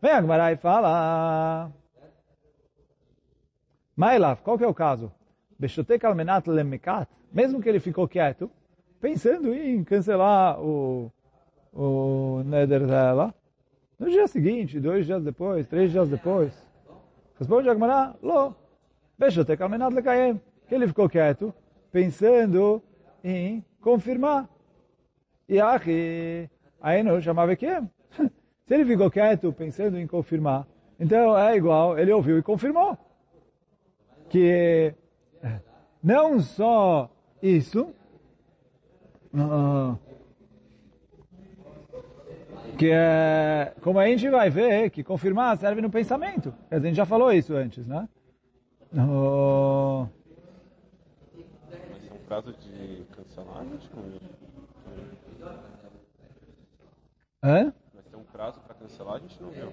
Vem 0.00 0.12
a 0.12 0.52
e 0.52 0.56
fala. 0.56 1.70
Mailav, 3.96 4.40
qual 4.42 4.56
que 4.56 4.64
é 4.64 4.66
o 4.66 4.72
caso? 4.72 5.12
Mesmo 7.32 7.60
que 7.60 7.68
ele 7.68 7.80
ficou 7.80 8.08
quieto, 8.08 8.50
pensando 9.00 9.52
em 9.52 9.82
cancelar 9.82 10.60
o, 10.60 11.12
o 11.72 12.42
neder 12.44 12.86
dela, 12.86 13.34
no 13.98 14.08
dia 14.08 14.26
seguinte, 14.26 14.78
dois 14.78 15.06
dias 15.06 15.22
depois, 15.24 15.66
três 15.66 15.90
dias 15.90 16.08
depois, 16.08 16.52
responde 17.38 17.68
a 17.68 17.72
Gemara, 17.72 18.14
lo, 18.22 18.54
Beshotek 19.18 19.60
almenat 19.62 19.92
lekayem, 19.92 20.40
que 20.68 20.74
ele 20.74 20.86
ficou 20.86 21.08
quieto, 21.08 21.52
pensando 21.90 22.80
em 23.24 23.64
confirmar. 23.80 24.48
E 25.48 25.58
aqui, 25.58 26.48
aí 26.80 27.02
não 27.02 27.20
chamava 27.20 27.56
que 27.56 27.66
Se 28.66 28.74
ele 28.74 28.84
ficou 28.84 29.10
quieto 29.10 29.52
pensando 29.52 29.98
em 29.98 30.06
confirmar, 30.06 30.66
então 31.00 31.36
é 31.36 31.56
igual, 31.56 31.98
ele 31.98 32.12
ouviu 32.12 32.38
e 32.38 32.42
confirmou. 32.42 32.96
Que 34.28 34.94
não 36.02 36.38
só 36.38 37.10
isso, 37.42 37.94
uh, 39.34 39.98
que 42.78 42.90
é, 42.92 43.74
como 43.82 43.98
a 43.98 44.06
gente 44.06 44.30
vai 44.30 44.48
ver, 44.48 44.90
que 44.90 45.02
confirmar 45.02 45.58
serve 45.58 45.80
no 45.80 45.90
pensamento. 45.90 46.54
A 46.70 46.78
gente 46.78 46.94
já 46.94 47.04
falou 47.04 47.32
isso 47.32 47.54
antes, 47.54 47.84
né? 47.86 48.08
Uh, 48.92 50.08
Mas 51.92 52.06
é 52.08 52.14
um 52.14 52.28
caso 52.28 52.52
de 52.52 53.04
cancelar, 53.14 53.60
a 53.60 53.64
gente 53.64 53.90
não 53.94 54.02
viu. 54.04 54.20
Hã? 57.42 57.72
Mas 57.94 58.04
tem 58.06 58.20
um 58.20 58.24
prazo 58.24 58.60
para 58.60 58.74
cancelar, 58.74 59.14
a 59.16 59.18
gente 59.18 59.42
não 59.42 59.50
viu. 59.50 59.72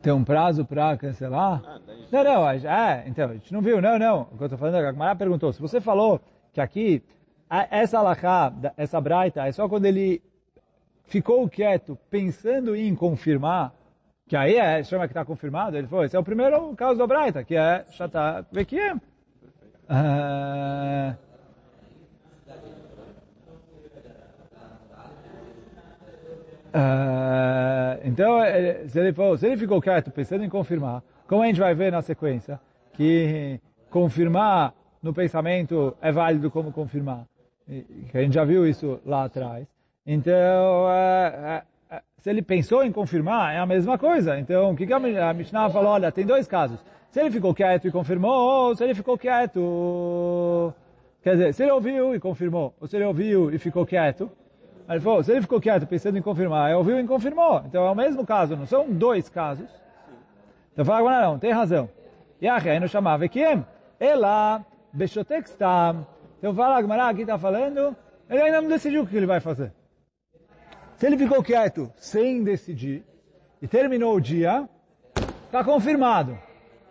Tem 0.00 0.12
um 0.12 0.24
prazo 0.24 0.64
para 0.64 0.96
cancelar? 0.96 1.60
Ah, 1.66 1.80
não, 2.12 2.24
não, 2.24 2.48
é, 2.48 3.04
então, 3.08 3.30
a 3.30 3.34
gente 3.34 3.52
não 3.52 3.60
viu, 3.60 3.82
não, 3.82 3.98
não. 3.98 4.22
O 4.22 4.36
que 4.36 4.42
eu 4.44 4.46
estou 4.46 4.58
falando 4.58 4.76
é 4.76 4.78
a 4.78 4.92
Gamara 4.92 5.16
perguntou, 5.16 5.52
se 5.52 5.60
você 5.60 5.80
falou 5.80 6.20
que 6.52 6.60
aqui, 6.60 7.02
essa 7.68 7.98
alahá, 7.98 8.52
essa 8.76 9.00
braita, 9.00 9.44
é 9.44 9.50
só 9.50 9.68
quando 9.68 9.86
ele 9.86 10.22
ficou 11.08 11.48
quieto, 11.48 11.98
pensando 12.08 12.76
em 12.76 12.94
confirmar, 12.94 13.74
que 14.28 14.36
aí 14.36 14.56
é, 14.56 14.82
chama 14.84 15.06
que 15.06 15.12
está 15.12 15.24
confirmado, 15.24 15.76
ele 15.76 15.88
falou, 15.88 16.04
esse 16.04 16.14
é 16.14 16.18
o 16.18 16.24
primeiro 16.24 16.74
caso 16.76 16.98
da 16.98 17.06
braita, 17.06 17.42
que 17.42 17.56
é 17.56 17.84
Shatat 17.90 18.46
Vekiem. 18.52 19.00
Uh, 19.90 21.16
Uh, 26.68 27.96
então, 28.04 28.40
se 28.88 29.00
ele, 29.00 29.12
se 29.38 29.46
ele 29.46 29.56
ficou 29.56 29.80
quieto 29.80 30.10
pensando 30.10 30.44
em 30.44 30.50
confirmar, 30.50 31.02
como 31.26 31.42
a 31.42 31.46
gente 31.46 31.58
vai 31.58 31.74
ver 31.74 31.90
na 31.90 32.02
sequência, 32.02 32.60
que 32.92 33.58
confirmar 33.90 34.74
no 35.02 35.14
pensamento 35.14 35.96
é 36.00 36.12
válido 36.12 36.50
como 36.50 36.70
confirmar. 36.70 37.24
Que 37.66 38.18
a 38.18 38.20
gente 38.20 38.34
já 38.34 38.44
viu 38.44 38.66
isso 38.66 39.00
lá 39.04 39.24
atrás. 39.24 39.66
Então, 40.10 40.86
uh, 40.86 41.58
uh, 41.94 42.00
se 42.16 42.30
ele 42.30 42.40
pensou 42.40 42.82
em 42.82 42.90
confirmar, 42.90 43.54
é 43.54 43.58
a 43.58 43.66
mesma 43.66 43.98
coisa. 43.98 44.38
Então, 44.38 44.70
o 44.70 44.74
que, 44.74 44.86
que 44.86 44.92
a 44.94 45.34
Mishnah 45.34 45.68
falou? 45.68 45.90
Olha, 45.92 46.10
tem 46.10 46.24
dois 46.24 46.48
casos. 46.48 46.82
Se 47.10 47.20
ele 47.20 47.30
ficou 47.30 47.52
quieto 47.52 47.86
e 47.86 47.92
confirmou, 47.92 48.68
ou 48.68 48.74
se 48.74 48.82
ele 48.82 48.94
ficou 48.94 49.18
quieto... 49.18 50.72
Quer 51.22 51.32
dizer, 51.32 51.52
se 51.52 51.62
ele 51.62 51.72
ouviu 51.72 52.14
e 52.14 52.20
confirmou, 52.20 52.74
ou 52.80 52.86
se 52.86 52.96
ele 52.96 53.04
ouviu 53.04 53.52
e 53.52 53.58
ficou 53.58 53.84
quieto, 53.84 54.30
ele 54.88 55.00
falou, 55.00 55.22
se 55.22 55.30
ele 55.30 55.42
ficou 55.42 55.60
quieto 55.60 55.86
pensando 55.86 56.16
em 56.16 56.22
confirmar, 56.22 56.70
ele 56.70 56.78
ouviu 56.78 56.98
e 56.98 57.06
confirmou. 57.06 57.62
Então 57.66 57.84
é 57.86 57.90
o 57.90 57.94
mesmo 57.94 58.24
caso, 58.24 58.56
não 58.56 58.64
são 58.64 58.90
dois 58.90 59.28
casos. 59.28 59.68
Então 60.72 60.86
fala 60.86 61.00
agora 61.00 61.26
não, 61.26 61.38
tem 61.38 61.52
razão. 61.52 61.86
E 62.40 62.48
aí 62.48 62.80
não 62.80 62.88
chamava 62.88 63.28
Kiem. 63.28 63.62
Ela, 64.00 64.64
Beshotek 64.90 65.50
Stam. 65.50 66.06
Então 66.38 66.54
fala, 66.54 66.78
Agmará 66.78 67.08
aqui 67.10 67.22
está 67.22 67.36
falando, 67.36 67.94
ele 68.30 68.40
ainda 68.40 68.62
não 68.62 68.68
decidiu 68.68 69.02
o 69.02 69.06
que 69.06 69.14
ele 69.14 69.26
vai 69.26 69.40
fazer. 69.40 69.72
Se 70.98 71.06
ele 71.06 71.16
ficou 71.16 71.44
quieto 71.44 71.92
sem 71.96 72.42
decidir 72.42 73.04
e 73.62 73.68
terminou 73.68 74.16
o 74.16 74.20
dia, 74.20 74.68
está 75.46 75.62
confirmado. 75.62 76.36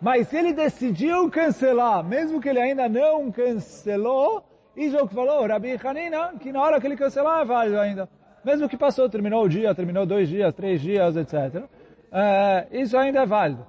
Mas 0.00 0.28
se 0.28 0.36
ele 0.38 0.54
decidiu 0.54 1.30
cancelar, 1.30 2.02
mesmo 2.02 2.40
que 2.40 2.48
ele 2.48 2.58
ainda 2.58 2.88
não 2.88 3.30
cancelou, 3.30 4.42
isso 4.74 4.96
é 4.96 5.02
o 5.02 5.06
que 5.06 5.14
falou 5.14 5.46
Rabi 5.46 5.78
Hanina, 5.84 6.32
que 6.40 6.50
na 6.50 6.62
hora 6.62 6.80
que 6.80 6.86
ele 6.86 6.96
cancelar 6.96 7.42
é 7.42 7.44
válido 7.44 7.78
ainda. 7.78 8.08
Mesmo 8.42 8.66
que 8.66 8.78
passou, 8.78 9.10
terminou 9.10 9.44
o 9.44 9.48
dia, 9.48 9.74
terminou 9.74 10.06
dois 10.06 10.26
dias, 10.26 10.54
três 10.54 10.80
dias, 10.80 11.14
etc. 11.14 11.64
É, 12.10 12.66
isso 12.72 12.96
ainda 12.96 13.20
é 13.20 13.26
válido. 13.26 13.66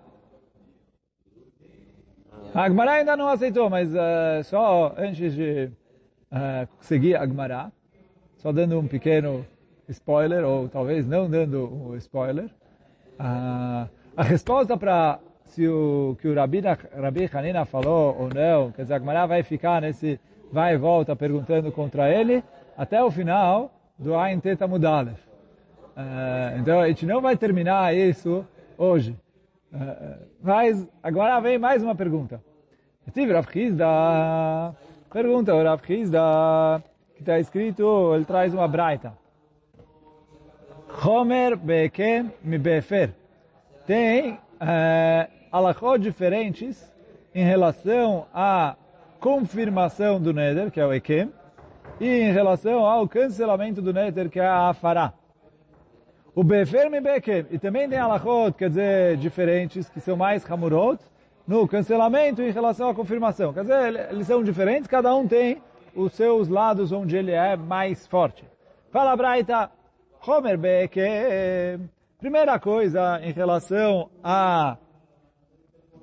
A 2.56 2.64
Agmará 2.64 2.94
ainda 2.94 3.18
não 3.18 3.28
aceitou, 3.28 3.70
mas 3.70 3.90
uh, 3.92 4.42
só 4.46 4.96
antes 4.98 5.34
de 5.34 5.70
uh, 6.32 6.66
seguir 6.80 7.18
a 7.18 7.24
Agmará, 7.24 7.74
só 8.38 8.54
dando 8.54 8.80
um 8.80 8.88
pequeno 8.88 9.46
spoiler, 9.90 10.46
ou 10.46 10.70
talvez 10.70 11.08
não 11.08 11.30
dando 11.30 11.66
um 11.72 11.96
spoiler, 11.96 12.46
uh, 13.20 13.90
a 14.16 14.24
resposta 14.24 14.78
para 14.78 15.20
se 15.44 15.68
o 15.68 16.16
que 16.22 16.28
o 16.28 16.36
Rabi, 16.36 16.62
Rabi 16.62 17.30
Hanina 17.34 17.66
falou 17.66 18.16
ou 18.20 18.30
não, 18.34 18.72
quer 18.72 18.84
dizer, 18.84 18.94
a 18.94 18.98
Agmará 18.98 19.26
vai 19.26 19.44
ficar 19.44 19.82
nesse 19.82 20.20
vai 20.52 20.74
e 20.74 20.78
volta 20.78 21.16
perguntando 21.16 21.72
contra 21.72 22.10
ele, 22.12 22.44
até 22.78 23.04
o 23.04 23.12
final 23.12 23.72
do 23.98 24.16
Ain 24.16 24.40
Teta 24.40 24.68
Mudalef. 24.68 25.20
Uh, 25.96 26.60
então 26.60 26.80
a 26.80 26.88
gente 26.88 27.06
não 27.06 27.22
vai 27.22 27.36
terminar 27.36 27.96
isso 27.96 28.46
hoje. 28.78 29.18
Uh, 29.72 30.26
mas 30.42 30.88
agora 31.04 31.40
vem 31.40 31.58
mais 31.58 31.84
uma 31.84 31.94
pergunta. 31.94 32.42
Tive 33.14 33.34
Rav 33.34 33.48
Hizda, 33.56 33.86
pergunta 35.12 35.54
o 35.54 35.64
Rav 35.64 35.82
Hizda, 35.88 36.84
que 37.16 37.22
está 37.22 37.40
escrito, 37.40 38.14
ele 38.16 38.26
traz 38.26 38.54
uma 38.54 38.68
braita. 38.68 39.14
Homer 41.02 41.56
Bekem 41.56 42.30
Mi 42.44 42.58
Befer. 42.58 43.12
Tem 43.88 44.38
alachot 45.50 45.98
diferentes 45.98 46.92
em 47.34 47.44
relação 47.44 48.28
a 48.34 48.76
confirmação 49.20 50.20
do 50.20 50.34
Neder, 50.34 50.70
que 50.70 50.80
é 50.80 50.86
o 50.86 50.94
Ekem, 50.94 51.32
e 52.02 52.06
em 52.06 52.32
relação 52.34 52.86
ao 52.86 53.08
cancelamento 53.08 53.82
do 53.82 53.94
Neder, 53.94 54.30
que 54.30 54.40
é 54.40 54.46
a 54.46 54.70
Afará. 54.70 55.14
O 56.36 56.44
Befer 56.44 56.94
e 56.94 57.02
Bekem, 57.02 57.46
e 57.50 57.58
também 57.58 57.88
tem 57.88 57.98
alachot, 57.98 58.58
quer 58.58 58.70
dizer, 58.70 59.18
diferentes, 59.18 59.90
que 59.90 60.02
são 60.02 60.18
mais 60.18 60.50
Hamurot, 60.50 61.02
no 61.48 61.68
cancelamento 61.68 62.42
em 62.42 62.52
relação 62.52 62.90
à 62.90 62.94
confirmação. 62.94 63.54
Quer 63.54 63.62
dizer, 63.62 64.10
eles 64.12 64.28
são 64.28 64.44
diferentes, 64.44 64.88
cada 64.88 65.16
um 65.16 65.28
tem 65.28 65.62
os 65.96 66.14
seus 66.14 66.50
lados 66.50 66.92
onde 66.92 67.16
ele 67.16 67.32
é 67.32 67.56
mais 67.56 68.06
forte. 68.06 68.46
Fala 68.92 69.16
Braita, 69.16 69.72
Homer 70.26 70.58
Bekem. 70.58 71.90
Primeira 72.18 72.60
coisa 72.60 73.22
em 73.24 73.32
relação 73.32 74.10
à 74.22 74.78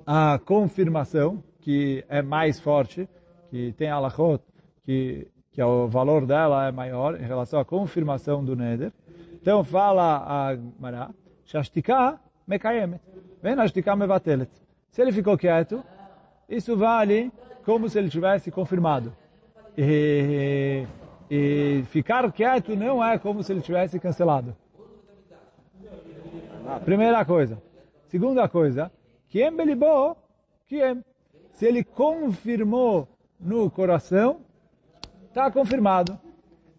a 0.05 0.39
confirmação, 0.39 1.43
que 1.59 2.03
é 2.09 2.21
mais 2.21 2.59
forte, 2.59 3.07
que 3.51 3.73
tem 3.73 3.89
alachot, 3.89 4.41
que, 4.83 5.27
que 5.51 5.61
o 5.61 5.87
valor 5.87 6.25
dela 6.25 6.67
é 6.67 6.71
maior 6.71 7.19
em 7.19 7.25
relação 7.25 7.59
à 7.59 7.65
confirmação 7.65 8.43
do 8.43 8.55
neder. 8.55 8.91
Então 9.39 9.63
fala 9.63 10.23
a 10.25 10.57
Mará, 10.79 11.11
Shashtika 11.45 12.19
mekayemet, 12.47 13.01
vem 13.43 13.53
ashtika 13.59 13.95
mevatelet. 13.95 14.49
Se 14.89 15.01
ele 15.01 15.11
ficou 15.11 15.37
quieto, 15.37 15.83
isso 16.49 16.75
vale 16.75 17.31
como 17.63 17.87
se 17.87 17.99
ele 17.99 18.09
tivesse 18.09 18.49
confirmado. 18.49 19.13
E, 19.77 20.87
e 21.29 21.83
ficar 21.89 22.25
quieto 22.31 22.75
não 22.75 23.03
é 23.03 23.17
como 23.17 23.43
se 23.43 23.51
ele 23.51 23.61
tivesse 23.61 23.99
cancelado. 23.99 24.55
Primeira 26.83 27.23
coisa. 27.25 27.61
Segunda 28.07 28.47
coisa, 28.47 28.91
que 29.27 29.45
embelibou 29.45 30.17
que 30.67 30.81
é. 30.81 30.95
Se 31.51 31.65
ele 31.65 31.83
confirmou 31.83 33.07
no 33.39 33.69
coração, 33.69 34.41
está 35.27 35.49
confirmado. 35.49 36.19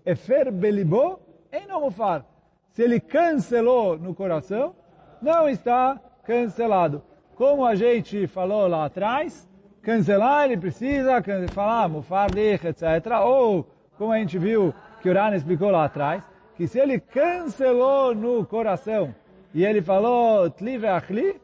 Efer 0.05 0.53
belibó 0.53 1.19
em 1.53 1.67
não. 1.67 2.25
Se 2.71 2.83
ele 2.83 3.01
cancelou 3.01 3.99
no 3.99 4.15
coração, 4.15 4.75
não 5.21 5.49
está 5.49 6.01
cancelado. 6.25 7.03
Como 7.35 7.65
a 7.65 7.75
gente 7.75 8.27
falou 8.27 8.69
lá 8.69 8.85
atrás, 8.85 9.49
cancelar 9.83 10.45
ele 10.45 10.57
precisa 10.57 11.23
falar 11.49 11.89
mufar 11.89 12.31
etc. 12.69 12.85
Ou, 13.25 13.67
como 13.99 14.13
a 14.13 14.19
gente 14.19 14.39
viu 14.39 14.73
que 15.03 15.11
o 15.11 15.15
Rana 15.15 15.37
explicou 15.37 15.71
lá 15.71 15.85
atrás, 15.85 16.23
que 16.57 16.67
se 16.67 16.79
ele 16.79 17.01
cancelou 17.01 18.15
no 18.15 18.47
coração 18.47 19.15
e 19.53 19.65
ele 19.65 19.83
falou 19.83 20.49
tli 20.51 20.79
ve'achli, 20.79 21.41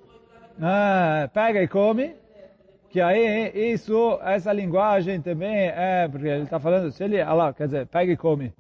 ah, 0.63 1.29
pega 1.35 1.63
e 1.63 1.69
come, 1.69 2.15
que 2.89 3.01
aí 3.01 3.51
isso, 3.73 4.19
essa 4.23 4.53
linguagem 4.53 5.21
também 5.21 5.69
é, 5.69 6.09
porque 6.09 6.29
ele 6.29 6.45
está 6.45 6.61
falando, 6.61 6.93
se 6.93 7.03
ele, 7.03 7.21
ah 7.21 7.35
lá, 7.35 7.53
quer 7.53 7.67
dizer, 7.67 7.87
pega 7.87 8.13
e 8.13 8.17
come. 8.17 8.55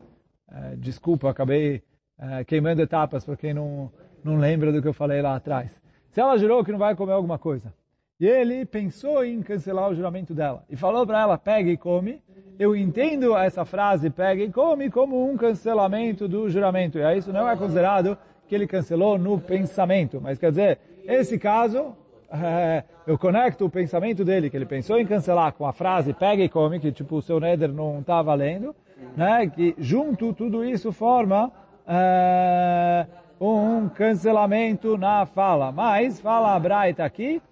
É, 0.50 0.76
desculpa, 0.76 1.30
acabei 1.30 1.82
é, 2.18 2.44
queimando 2.44 2.82
etapas 2.82 3.24
para 3.24 3.36
quem 3.36 3.54
não, 3.54 3.90
não 4.22 4.36
lembra 4.36 4.72
do 4.72 4.82
que 4.82 4.88
eu 4.88 4.92
falei 4.92 5.22
lá 5.22 5.36
atrás. 5.36 5.80
Se 6.10 6.20
ela 6.20 6.36
jurou 6.36 6.64
que 6.64 6.72
não 6.72 6.78
vai 6.78 6.94
comer 6.94 7.12
alguma 7.12 7.38
coisa, 7.38 7.72
e 8.20 8.26
ele 8.26 8.64
pensou 8.64 9.24
em 9.24 9.42
cancelar 9.42 9.90
o 9.90 9.94
juramento 9.94 10.32
dela, 10.32 10.64
e 10.70 10.76
falou 10.76 11.06
para 11.06 11.20
ela, 11.20 11.38
pega 11.38 11.70
e 11.70 11.76
come, 11.76 12.22
eu 12.58 12.76
entendo 12.76 13.36
essa 13.36 13.64
frase, 13.64 14.10
pega 14.10 14.42
e 14.42 14.50
come, 14.50 14.88
como 14.90 15.28
um 15.28 15.36
cancelamento 15.36 16.28
do 16.28 16.48
juramento. 16.48 16.98
E 16.98 17.04
aí 17.04 17.18
isso 17.18 17.32
não 17.32 17.48
é 17.48 17.56
considerado 17.56 18.16
que 18.46 18.54
ele 18.54 18.66
cancelou 18.66 19.18
no 19.18 19.40
pensamento. 19.40 20.20
Mas 20.20 20.38
quer 20.38 20.50
dizer, 20.50 20.78
esse 21.04 21.38
caso, 21.38 21.96
é, 22.30 22.84
eu 23.06 23.18
conecto 23.18 23.64
o 23.64 23.70
pensamento 23.70 24.24
dele, 24.24 24.48
que 24.48 24.56
ele 24.56 24.66
pensou 24.66 24.98
em 24.98 25.06
cancelar 25.06 25.52
com 25.52 25.66
a 25.66 25.72
frase 25.72 26.12
pega 26.12 26.42
e 26.42 26.48
come, 26.48 26.78
que 26.78 26.92
tipo 26.92 27.16
o 27.16 27.22
seu 27.22 27.40
Neder 27.40 27.72
não 27.72 27.98
está 27.98 28.22
valendo, 28.22 28.74
né? 29.16 29.48
que 29.48 29.74
junto 29.78 30.32
tudo 30.32 30.64
isso 30.64 30.92
forma 30.92 31.50
é, 31.86 33.06
um 33.40 33.88
cancelamento 33.88 34.96
na 34.96 35.26
fala. 35.26 35.72
Mas, 35.72 36.20
fala 36.20 36.54
a 36.54 36.58
Braita 36.60 37.04
aqui, 37.04 37.42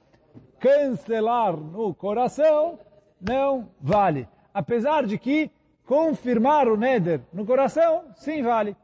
cancelar 0.62 1.56
no 1.56 1.92
coração 1.92 2.78
não 3.20 3.68
vale. 3.80 4.28
Apesar 4.54 5.04
de 5.04 5.18
que 5.18 5.50
confirmar 5.84 6.68
o 6.68 6.76
Neder 6.76 7.20
no 7.32 7.44
coração, 7.44 8.04
sim 8.14 8.42
vale. 8.42 8.76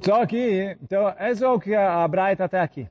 Só 0.00 0.24
que, 0.24 0.76
então, 0.80 1.12
esse 1.18 1.42
é 1.42 1.48
o 1.48 1.58
que 1.58 1.74
a 1.74 2.06
Braita 2.06 2.44
até 2.44 2.60
aqui. 2.60 2.88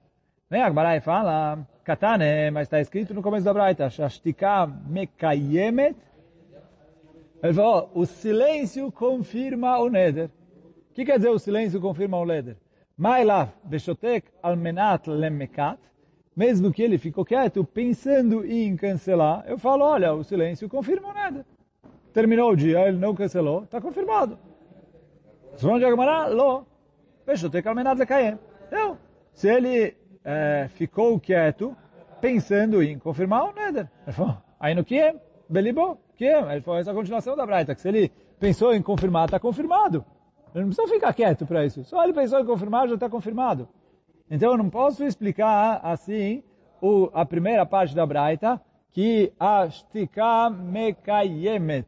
Vem 0.49 0.61
a 0.61 0.69
Braita 0.69 1.05
fala, 1.05 1.65
Katane, 1.83 2.51
mas 2.51 2.63
está 2.63 2.81
escrito 2.81 3.13
no 3.13 3.21
começo 3.21 3.45
da 3.45 3.53
Braita, 3.53 3.89
Shashtika 3.89 4.67
Mekayemet. 4.67 5.95
Ele 7.43 7.53
falou, 7.53 7.91
o 7.93 8.05
silêncio 8.05 8.91
confirma 8.91 9.77
o 9.79 9.89
Neder. 9.89 10.29
O 10.89 10.93
que 10.93 11.05
quer 11.05 11.17
dizer 11.17 11.29
o 11.29 11.39
silêncio 11.39 11.79
confirma 11.79 12.17
o 12.17 12.25
Neder? 12.25 12.57
Mesmo 16.35 16.71
que 16.71 16.81
ele 16.81 16.97
ficou 16.97 17.23
quieto, 17.25 17.63
pensando 17.63 18.45
em 18.45 18.75
cancelar, 18.75 19.43
eu 19.47 19.57
falo, 19.57 19.85
olha, 19.85 20.13
o 20.13 20.23
silêncio 20.23 20.67
confirma 20.67 21.09
o 21.09 21.13
Neder. 21.13 21.45
Terminou 22.13 22.51
o 22.51 22.55
dia, 22.55 22.87
ele 22.87 22.97
não 22.97 23.13
cancelou, 23.13 23.63
está 23.63 23.79
confirmado. 23.81 24.37
Lo. 26.29 26.65
Então, 28.67 28.97
se 29.33 29.49
ele 29.49 29.95
é, 30.23 30.67
ficou 30.69 31.19
quieto, 31.19 31.75
pensando 32.19 32.81
em 32.81 32.97
confirmar 32.97 33.43
o 33.45 33.53
Neder. 33.53 33.89
Ele 34.05 34.13
falou, 34.13 34.37
aí 34.59 34.73
no 34.73 34.83
que 34.83 34.99
é? 34.99 35.15
Belibó, 35.47 35.97
que 36.15 36.25
é? 36.25 36.39
Ele 36.51 36.61
falou, 36.61 36.79
essa 36.79 36.89
é 36.89 36.93
a 36.93 36.95
continuação 36.95 37.35
da 37.35 37.45
Braita, 37.45 37.75
que 37.75 37.81
se 37.81 37.87
ele 37.87 38.11
pensou 38.39 38.73
em 38.73 38.81
confirmar, 38.81 39.25
está 39.25 39.39
confirmado. 39.39 40.05
Ele 40.53 40.65
não 40.65 40.71
precisa 40.71 40.93
ficar 40.93 41.13
quieto 41.13 41.45
para 41.45 41.65
isso. 41.65 41.83
Só 41.83 42.03
ele 42.03 42.13
pensou 42.13 42.39
em 42.39 42.45
confirmar, 42.45 42.87
já 42.87 42.95
está 42.95 43.09
confirmado. 43.09 43.67
Então 44.29 44.51
eu 44.51 44.57
não 44.57 44.69
posso 44.69 45.03
explicar 45.03 45.81
assim 45.83 46.43
o, 46.81 47.09
a 47.13 47.25
primeira 47.25 47.65
parte 47.65 47.93
da 47.93 48.05
Braita, 48.05 48.61
que 48.91 49.31
a 49.37 49.67
mekayemet. 50.49 51.87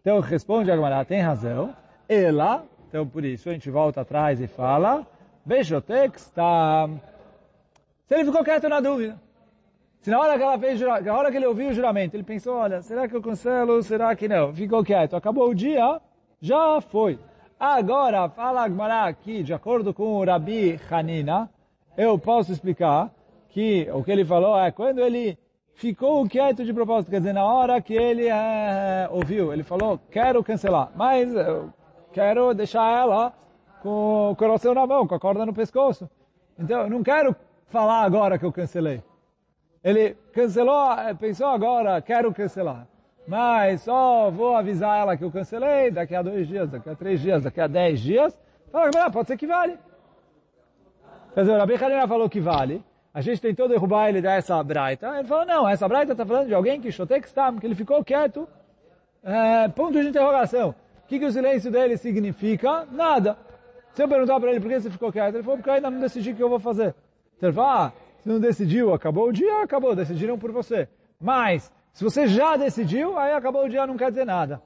Então 0.00 0.20
responde 0.20 0.70
a 0.70 1.04
tem 1.04 1.20
razão. 1.20 1.74
Ela 2.08 2.64
então, 2.88 3.06
por 3.06 3.22
isso, 3.22 3.50
a 3.50 3.52
gente 3.52 3.70
volta 3.70 4.00
atrás 4.00 4.40
e 4.40 4.46
fala, 4.46 5.06
Bejotek 5.44 6.16
está... 6.16 6.88
Se 8.06 8.14
ele 8.14 8.24
ficou 8.24 8.42
quieto 8.42 8.66
na 8.66 8.80
dúvida, 8.80 9.20
se 10.00 10.10
na 10.10 10.20
hora 10.20 10.36
que 10.36 10.42
ela 10.42 10.58
fez, 10.58 10.80
na 10.80 11.14
hora 11.14 11.30
que 11.30 11.36
ele 11.36 11.46
ouviu 11.46 11.70
o 11.70 11.72
juramento, 11.72 12.14
ele 12.14 12.22
pensou, 12.22 12.54
olha, 12.54 12.80
será 12.82 13.08
que 13.08 13.14
eu 13.14 13.22
cancelo, 13.22 13.82
será 13.82 14.14
que 14.14 14.28
não? 14.28 14.54
Ficou 14.54 14.84
quieto, 14.84 15.16
acabou 15.16 15.48
o 15.48 15.54
dia, 15.54 16.00
já 16.40 16.80
foi. 16.80 17.18
Agora, 17.58 18.28
fala 18.28 18.62
Agmará 18.62 19.06
aqui, 19.06 19.42
de 19.42 19.52
acordo 19.52 19.92
com 19.92 20.18
o 20.18 20.24
Rabi 20.24 20.78
Hanina, 20.88 21.50
eu 21.96 22.16
posso 22.16 22.52
explicar 22.52 23.10
que 23.48 23.88
o 23.92 24.04
que 24.04 24.12
ele 24.12 24.24
falou 24.24 24.56
é 24.56 24.70
quando 24.70 25.00
ele 25.00 25.36
ficou 25.74 26.28
quieto 26.28 26.64
de 26.64 26.72
propósito, 26.72 27.10
quer 27.10 27.18
dizer, 27.18 27.32
na 27.32 27.44
hora 27.44 27.80
que 27.80 27.94
ele 27.94 28.28
é, 28.28 29.08
ouviu, 29.10 29.52
ele 29.52 29.64
falou, 29.64 29.98
quero 30.10 30.42
cancelar, 30.44 30.90
mas 30.94 31.32
quero 32.12 32.54
deixar 32.54 32.96
ela 32.96 33.32
com 33.82 34.30
o 34.30 34.36
coração 34.36 34.74
na 34.74 34.86
mão, 34.86 35.06
com 35.06 35.14
a 35.14 35.20
corda 35.20 35.44
no 35.44 35.52
pescoço. 35.52 36.08
Então, 36.56 36.82
eu 36.82 36.90
não 36.90 37.02
quero 37.02 37.34
falar 37.68 38.02
agora 38.02 38.38
que 38.38 38.44
eu 38.44 38.52
cancelei. 38.52 39.02
Ele 39.88 40.14
cancelou, 40.34 40.92
eh, 40.98 41.14
pensou 41.14 41.46
agora, 41.46 42.02
quero 42.02 42.30
cancelar. 42.34 42.86
Mas 43.26 43.80
só 43.80 44.30
vou 44.30 44.54
avisar 44.54 45.00
ela 45.00 45.16
que 45.16 45.24
eu 45.24 45.32
cancelei 45.32 45.90
daqui 45.90 46.14
a 46.14 46.20
dois 46.20 46.46
dias, 46.46 46.68
daqui 46.68 46.90
a 46.90 46.94
três 46.94 47.18
dias, 47.22 47.42
daqui 47.42 47.58
a 47.58 47.66
dez 47.66 47.98
dias. 47.98 48.38
Fala, 48.70 49.10
pode 49.10 49.28
ser 49.28 49.38
que 49.38 49.46
vale. 49.46 49.78
Quer 51.32 51.40
dizer, 51.40 51.54
o 51.54 51.58
Rabi 51.58 51.78
falou 52.06 52.28
que 52.28 52.38
vale. 52.38 52.84
A 53.14 53.22
gente 53.22 53.40
tentou 53.40 53.66
derrubar 53.66 54.10
ele 54.10 54.20
dessa 54.20 54.62
braita. 54.62 55.08
Ele 55.20 55.26
falou, 55.26 55.46
não, 55.46 55.66
essa 55.66 55.88
braita 55.88 56.12
está 56.12 56.26
falando 56.26 56.48
de 56.48 56.54
alguém 56.54 56.82
que 56.82 56.92
chotek 56.92 57.26
está, 57.26 57.50
que 57.50 57.66
ele 57.66 57.74
ficou 57.74 58.04
quieto. 58.04 58.46
É, 59.24 59.68
ponto 59.68 59.98
de 59.98 60.06
interrogação. 60.06 60.74
O 61.04 61.08
que, 61.08 61.18
que 61.18 61.24
o 61.24 61.32
silêncio 61.32 61.70
dele 61.70 61.96
significa? 61.96 62.86
Nada. 62.92 63.38
Se 63.94 64.02
eu 64.02 64.08
perguntar 64.08 64.38
para 64.38 64.50
ele 64.50 64.60
por 64.60 64.68
que 64.68 64.80
você 64.80 64.90
ficou 64.90 65.10
quieto, 65.10 65.34
ele 65.36 65.42
falou, 65.42 65.56
porque 65.56 65.70
eu 65.70 65.74
ainda 65.74 65.90
não 65.90 65.98
decidi 65.98 66.32
o 66.32 66.36
que 66.36 66.42
eu 66.42 66.50
vou 66.50 66.60
fazer. 66.60 66.94
Então 67.38 67.48
ele 67.48 67.56
fala, 67.56 67.86
ah, 67.86 67.92
se 68.22 68.28
não 68.28 68.40
decidiu, 68.40 68.92
acabou 68.92 69.28
o 69.28 69.32
dia, 69.32 69.62
acabou, 69.62 69.94
decidiram 69.94 70.38
por 70.38 70.52
você. 70.52 70.88
Mas, 71.20 71.72
se 71.92 72.04
você 72.04 72.26
já 72.26 72.56
decidiu, 72.56 73.18
aí 73.18 73.32
acabou 73.32 73.64
o 73.64 73.68
dia, 73.68 73.86
não 73.86 73.96
quer 73.96 74.10
dizer 74.10 74.24
nada. 74.24 74.62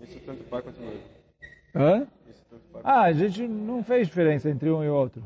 Isso 0.00 0.20
tanto 0.20 0.44
pai 0.44 0.62
quanto 0.62 0.80
mãe. 0.80 1.02
Hã? 1.74 2.06
Ah, 2.84 3.02
a 3.02 3.12
gente 3.12 3.46
não 3.48 3.82
fez 3.82 4.06
diferença 4.06 4.48
entre 4.48 4.70
um 4.70 4.84
e 4.84 4.88
outro. 4.88 5.22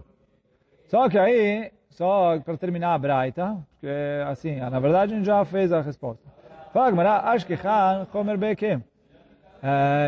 Só 0.87 1.09
que 1.09 1.19
aí, 1.19 1.71
só 1.91 2.39
para 2.41 2.57
terminar 2.57 2.95
a 2.95 2.99
Braita, 2.99 3.57
porque 3.73 3.93
assim, 4.27 4.57
na 4.57 4.81
verdade 4.81 5.13
a 5.13 5.17
gente 5.17 5.27
já 5.27 5.45
fez 5.45 5.73
a 5.73 5.81
resposta. 5.81 6.27
Fala 6.73 6.91
Gmará, 6.93 7.33
Ashkechan 7.33 8.07
Chomer 8.13 8.39
Bekem. 8.39 8.85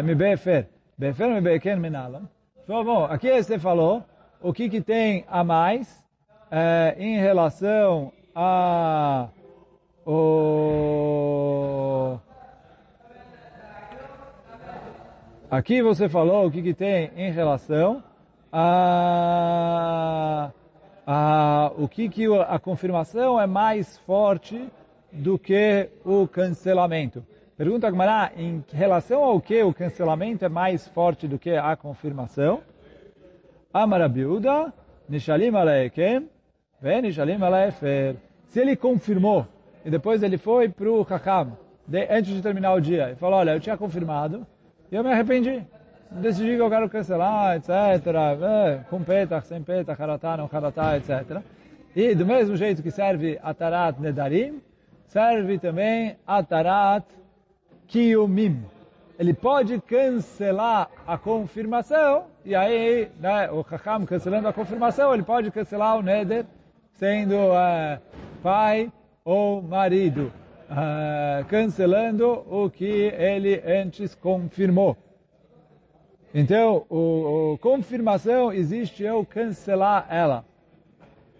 Me 0.04 0.14
Befer. 0.14 0.68
Befer 0.96 1.28
me 1.28 1.40
Beken 1.40 1.76
Menalam. 1.76 2.28
Então, 2.62 2.84
bom, 2.84 3.04
aqui 3.04 3.42
você 3.42 3.58
falou 3.58 4.04
o 4.40 4.52
que 4.52 4.68
que 4.68 4.80
tem 4.80 5.24
a 5.28 5.42
mais 5.42 6.04
é, 6.50 6.94
em 6.98 7.18
relação 7.18 8.12
a 8.32 9.26
o 10.06 11.32
Aqui 15.50 15.82
você 15.82 16.08
falou 16.08 16.46
o 16.46 16.50
que, 16.50 16.62
que 16.62 16.72
tem 16.72 17.10
em 17.16 17.30
relação 17.32 18.02
a 18.52 20.50
ah, 21.06 21.72
o 21.76 21.88
que, 21.88 22.08
que 22.08 22.26
a 22.48 22.58
confirmação 22.58 23.38
é 23.40 23.46
mais 23.46 23.98
forte 23.98 24.70
do 25.12 25.38
que 25.38 25.88
o 26.04 26.26
cancelamento. 26.26 27.24
Pergunta 27.56 27.90
Gmará, 27.90 28.32
em 28.36 28.64
relação 28.72 29.22
ao 29.22 29.40
que 29.40 29.62
o 29.62 29.74
cancelamento 29.74 30.44
é 30.44 30.48
mais 30.48 30.88
forte 30.88 31.28
do 31.28 31.38
que 31.38 31.50
a 31.50 31.76
confirmação? 31.76 32.60
Amarabiuda, 33.72 34.72
Nishalim 35.08 35.54
Aleikem, 35.54 36.28
Nishalim 37.02 37.42
Alefer. 37.42 38.16
Se 38.46 38.60
ele 38.60 38.74
confirmou 38.74 39.46
e 39.84 39.90
depois 39.90 40.22
ele 40.22 40.38
foi 40.38 40.68
para 40.68 40.90
o 40.90 41.02
Hakam, 41.02 41.56
antes 42.10 42.34
de 42.34 42.42
terminar 42.42 42.72
o 42.74 42.80
dia, 42.80 43.10
e 43.10 43.16
falou, 43.16 43.38
olha, 43.38 43.52
eu 43.52 43.60
tinha 43.60 43.76
confirmado 43.76 44.46
e 44.90 44.96
eu 44.96 45.04
me 45.04 45.12
arrependi. 45.12 45.62
decidi 46.10 46.56
que 46.56 46.62
eu 46.62 46.70
quero 46.70 46.88
cancelar, 46.88 47.56
etc. 47.56 47.70
É, 47.70 48.80
com 48.88 49.02
petach, 49.02 49.46
sem 49.46 49.62
petach, 49.62 50.00
haratá, 50.00 50.36
não 50.36 50.48
haratá, 50.52 50.96
etc. 50.96 51.42
E 51.94 52.14
do 52.14 52.24
mesmo 52.24 52.56
jeito 52.56 52.82
que 52.82 52.90
serve 52.90 53.38
Atarat 53.42 53.98
Nedarim, 53.98 54.60
serve 55.12 55.58
também 55.58 56.16
Atarat 56.26 57.04
Kiyumim. 57.86 58.64
Ele 59.18 59.34
pode 59.34 59.78
cancelar 59.82 60.88
a 61.06 61.18
confirmação, 61.18 62.24
e 62.46 62.54
aí 62.54 63.10
né, 63.20 63.50
o 63.50 63.62
Chacham 63.62 64.06
cancelando 64.06 64.48
a 64.48 64.54
confirmação, 64.54 65.12
ele 65.12 65.22
pode 65.22 65.50
cancelar 65.50 65.98
o 65.98 66.02
Neder, 66.02 66.46
sendo 66.94 67.34
uh, 67.34 68.00
pai 68.42 68.90
ou 69.22 69.60
marido, 69.60 70.32
uh, 70.70 71.44
cancelando 71.46 72.46
o 72.50 72.70
que 72.70 73.12
ele 73.14 73.62
antes 73.66 74.14
confirmou. 74.14 74.96
Então, 76.34 76.86
o 76.88 77.58
confirmação 77.60 78.50
existe 78.50 79.02
eu 79.02 79.26
cancelar 79.26 80.06
ela. 80.08 80.46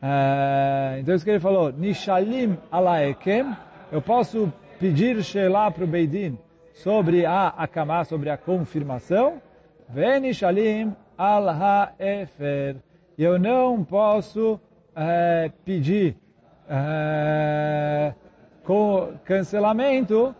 Uh, 0.02 0.98
então, 0.98 1.14
isso 1.14 1.24
que 1.24 1.30
ele 1.30 1.38
falou, 1.38 1.72
Nishalim 1.72 2.58
alaekem, 2.72 3.56
eu 3.92 4.02
posso 4.02 4.52
pedir 4.80 5.22
Shelah 5.22 5.70
para 5.70 5.84
o 5.84 5.86
Beidin 5.86 6.36
sobre 6.74 7.24
a 7.24 7.48
Akamá, 7.48 8.04
sobre 8.04 8.28
a 8.28 8.36
confirmação, 8.36 9.40
Venishalim 9.88 10.96
al 11.16 11.48
haefer. 11.48 12.76
Eu 13.16 13.38
não 13.38 13.84
posso 13.84 14.54
uh, 14.54 15.52
pedir 15.64 16.16
uh, 16.66 18.12
com 18.64 19.12
cancelamento 19.24 20.34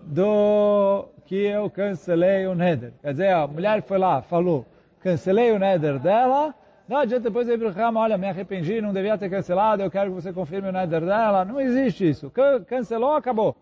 do 0.00 1.08
que 1.26 1.44
eu 1.46 1.70
cancelei 1.70 2.46
o 2.46 2.54
Neder. 2.54 2.92
Quer 3.02 3.12
dizer, 3.12 3.32
a 3.32 3.46
mulher 3.46 3.82
foi 3.82 3.98
lá, 3.98 4.22
falou, 4.22 4.66
cancelei 5.00 5.52
o 5.52 5.58
Neder 5.60 6.00
dela, 6.00 6.54
não 6.88 6.98
adianta 6.98 7.24
depois 7.24 7.48
ir 7.48 7.58
para 7.58 7.68
o 7.68 7.72
Rama, 7.72 8.00
olha, 8.00 8.16
me 8.16 8.28
arrependi, 8.28 8.80
não 8.80 8.92
devia 8.92 9.18
ter 9.18 9.28
cancelado, 9.28 9.82
eu 9.82 9.90
quero 9.90 10.10
que 10.10 10.22
você 10.22 10.32
confirme 10.32 10.68
o 10.68 10.72
Neder 10.72 11.00
dela. 11.00 11.44
Não 11.44 11.60
existe 11.60 12.08
isso. 12.08 12.32
Cancelou, 12.68 13.14
acabou. 13.14 13.56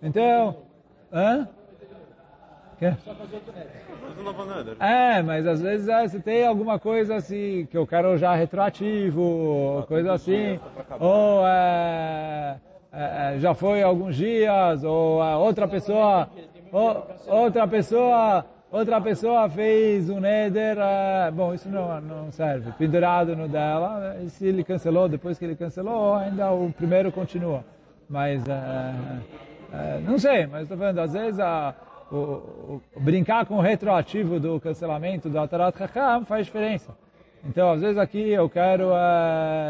Então, 0.00 0.56
hã? 1.12 1.48
Que? 2.78 2.86
É, 4.80 5.22
mas 5.22 5.46
às 5.46 5.60
vezes 5.60 5.88
é, 5.88 6.06
você 6.06 6.20
tem 6.20 6.46
alguma 6.46 6.78
coisa 6.78 7.16
assim, 7.16 7.66
que 7.70 7.76
eu 7.76 7.86
quero 7.86 8.16
já 8.16 8.34
retroativo, 8.34 9.84
coisa 9.88 10.12
assim, 10.12 10.58
ou 11.00 11.46
é, 11.46 12.56
é, 12.92 13.38
já 13.38 13.54
foi 13.54 13.82
alguns 13.82 14.16
dias, 14.16 14.84
ou 14.84 15.20
outra 15.40 15.66
pessoa 15.66 16.28
outra 17.26 17.66
pessoa 17.68 18.44
outra 18.74 19.00
pessoa 19.00 19.48
fez 19.48 20.10
um 20.10 20.18
neder, 20.18 20.76
uh, 20.76 21.32
bom, 21.32 21.54
isso 21.54 21.68
não, 21.68 22.00
não 22.00 22.32
serve, 22.32 22.72
pendurado 22.72 23.36
no 23.36 23.48
dela, 23.48 24.16
e 24.20 24.28
se 24.28 24.46
ele 24.46 24.64
cancelou, 24.64 25.08
depois 25.08 25.38
que 25.38 25.44
ele 25.44 25.54
cancelou, 25.54 26.14
ainda 26.16 26.50
o 26.50 26.72
primeiro 26.72 27.12
continua. 27.12 27.64
Mas, 28.08 28.42
uh, 28.42 28.50
uh, 28.50 30.00
não 30.02 30.18
sei, 30.18 30.46
mas 30.46 30.62
estou 30.62 30.76
falando, 30.76 30.98
às 30.98 31.12
vezes 31.12 31.38
a, 31.38 31.72
o, 32.10 32.16
o, 32.16 32.82
brincar 32.96 33.46
com 33.46 33.58
o 33.58 33.60
retroativo 33.60 34.40
do 34.40 34.58
cancelamento 34.58 35.28
do 35.28 35.38
Atarat 35.38 35.80
Hakam 35.80 36.24
faz 36.24 36.46
diferença. 36.46 36.92
Então, 37.44 37.70
às 37.70 37.80
vezes 37.80 37.98
aqui 37.98 38.30
eu 38.30 38.48
quero 38.48 38.88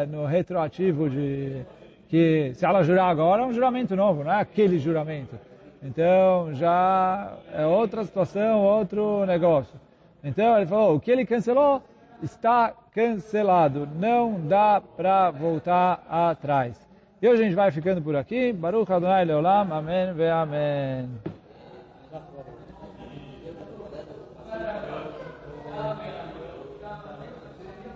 no 0.09 0.27
retroativo 0.27 1.11
de 1.11 1.63
que 2.09 2.53
se 2.55 2.65
ela 2.65 2.85
jurar 2.85 3.09
agora 3.11 3.43
é 3.43 3.47
um 3.47 3.53
juramento 3.53 3.97
novo, 3.97 4.23
não 4.23 4.31
é 4.31 4.41
aquele 4.41 4.79
juramento. 4.79 5.37
Então 5.85 6.55
já 6.55 7.37
é 7.53 7.67
outra 7.67 8.03
situação, 8.05 8.63
outro 8.63 9.27
negócio. 9.27 9.79
Então 10.25 10.57
ele 10.57 10.67
falou, 10.67 10.97
o 10.97 11.01
que 11.01 11.11
ele 11.11 11.27
cancelou 11.27 11.83
está 12.23 12.73
cancelado, 12.91 13.87
não 13.95 14.41
dá 14.49 14.81
para 14.81 15.31
voltar 15.31 16.03
atrás. 16.09 16.89
E 17.21 17.29
hoje 17.29 17.43
a 17.43 17.45
gente 17.45 17.55
vai 17.55 17.71
ficando 17.71 18.01
por 18.01 18.17
aqui. 18.17 18.51
Baruch 18.51 18.91
Adonai 18.91 19.27
Leolam, 19.27 19.71
Amém 19.71 20.15
ve 20.15 20.29
Amém. 20.31 21.09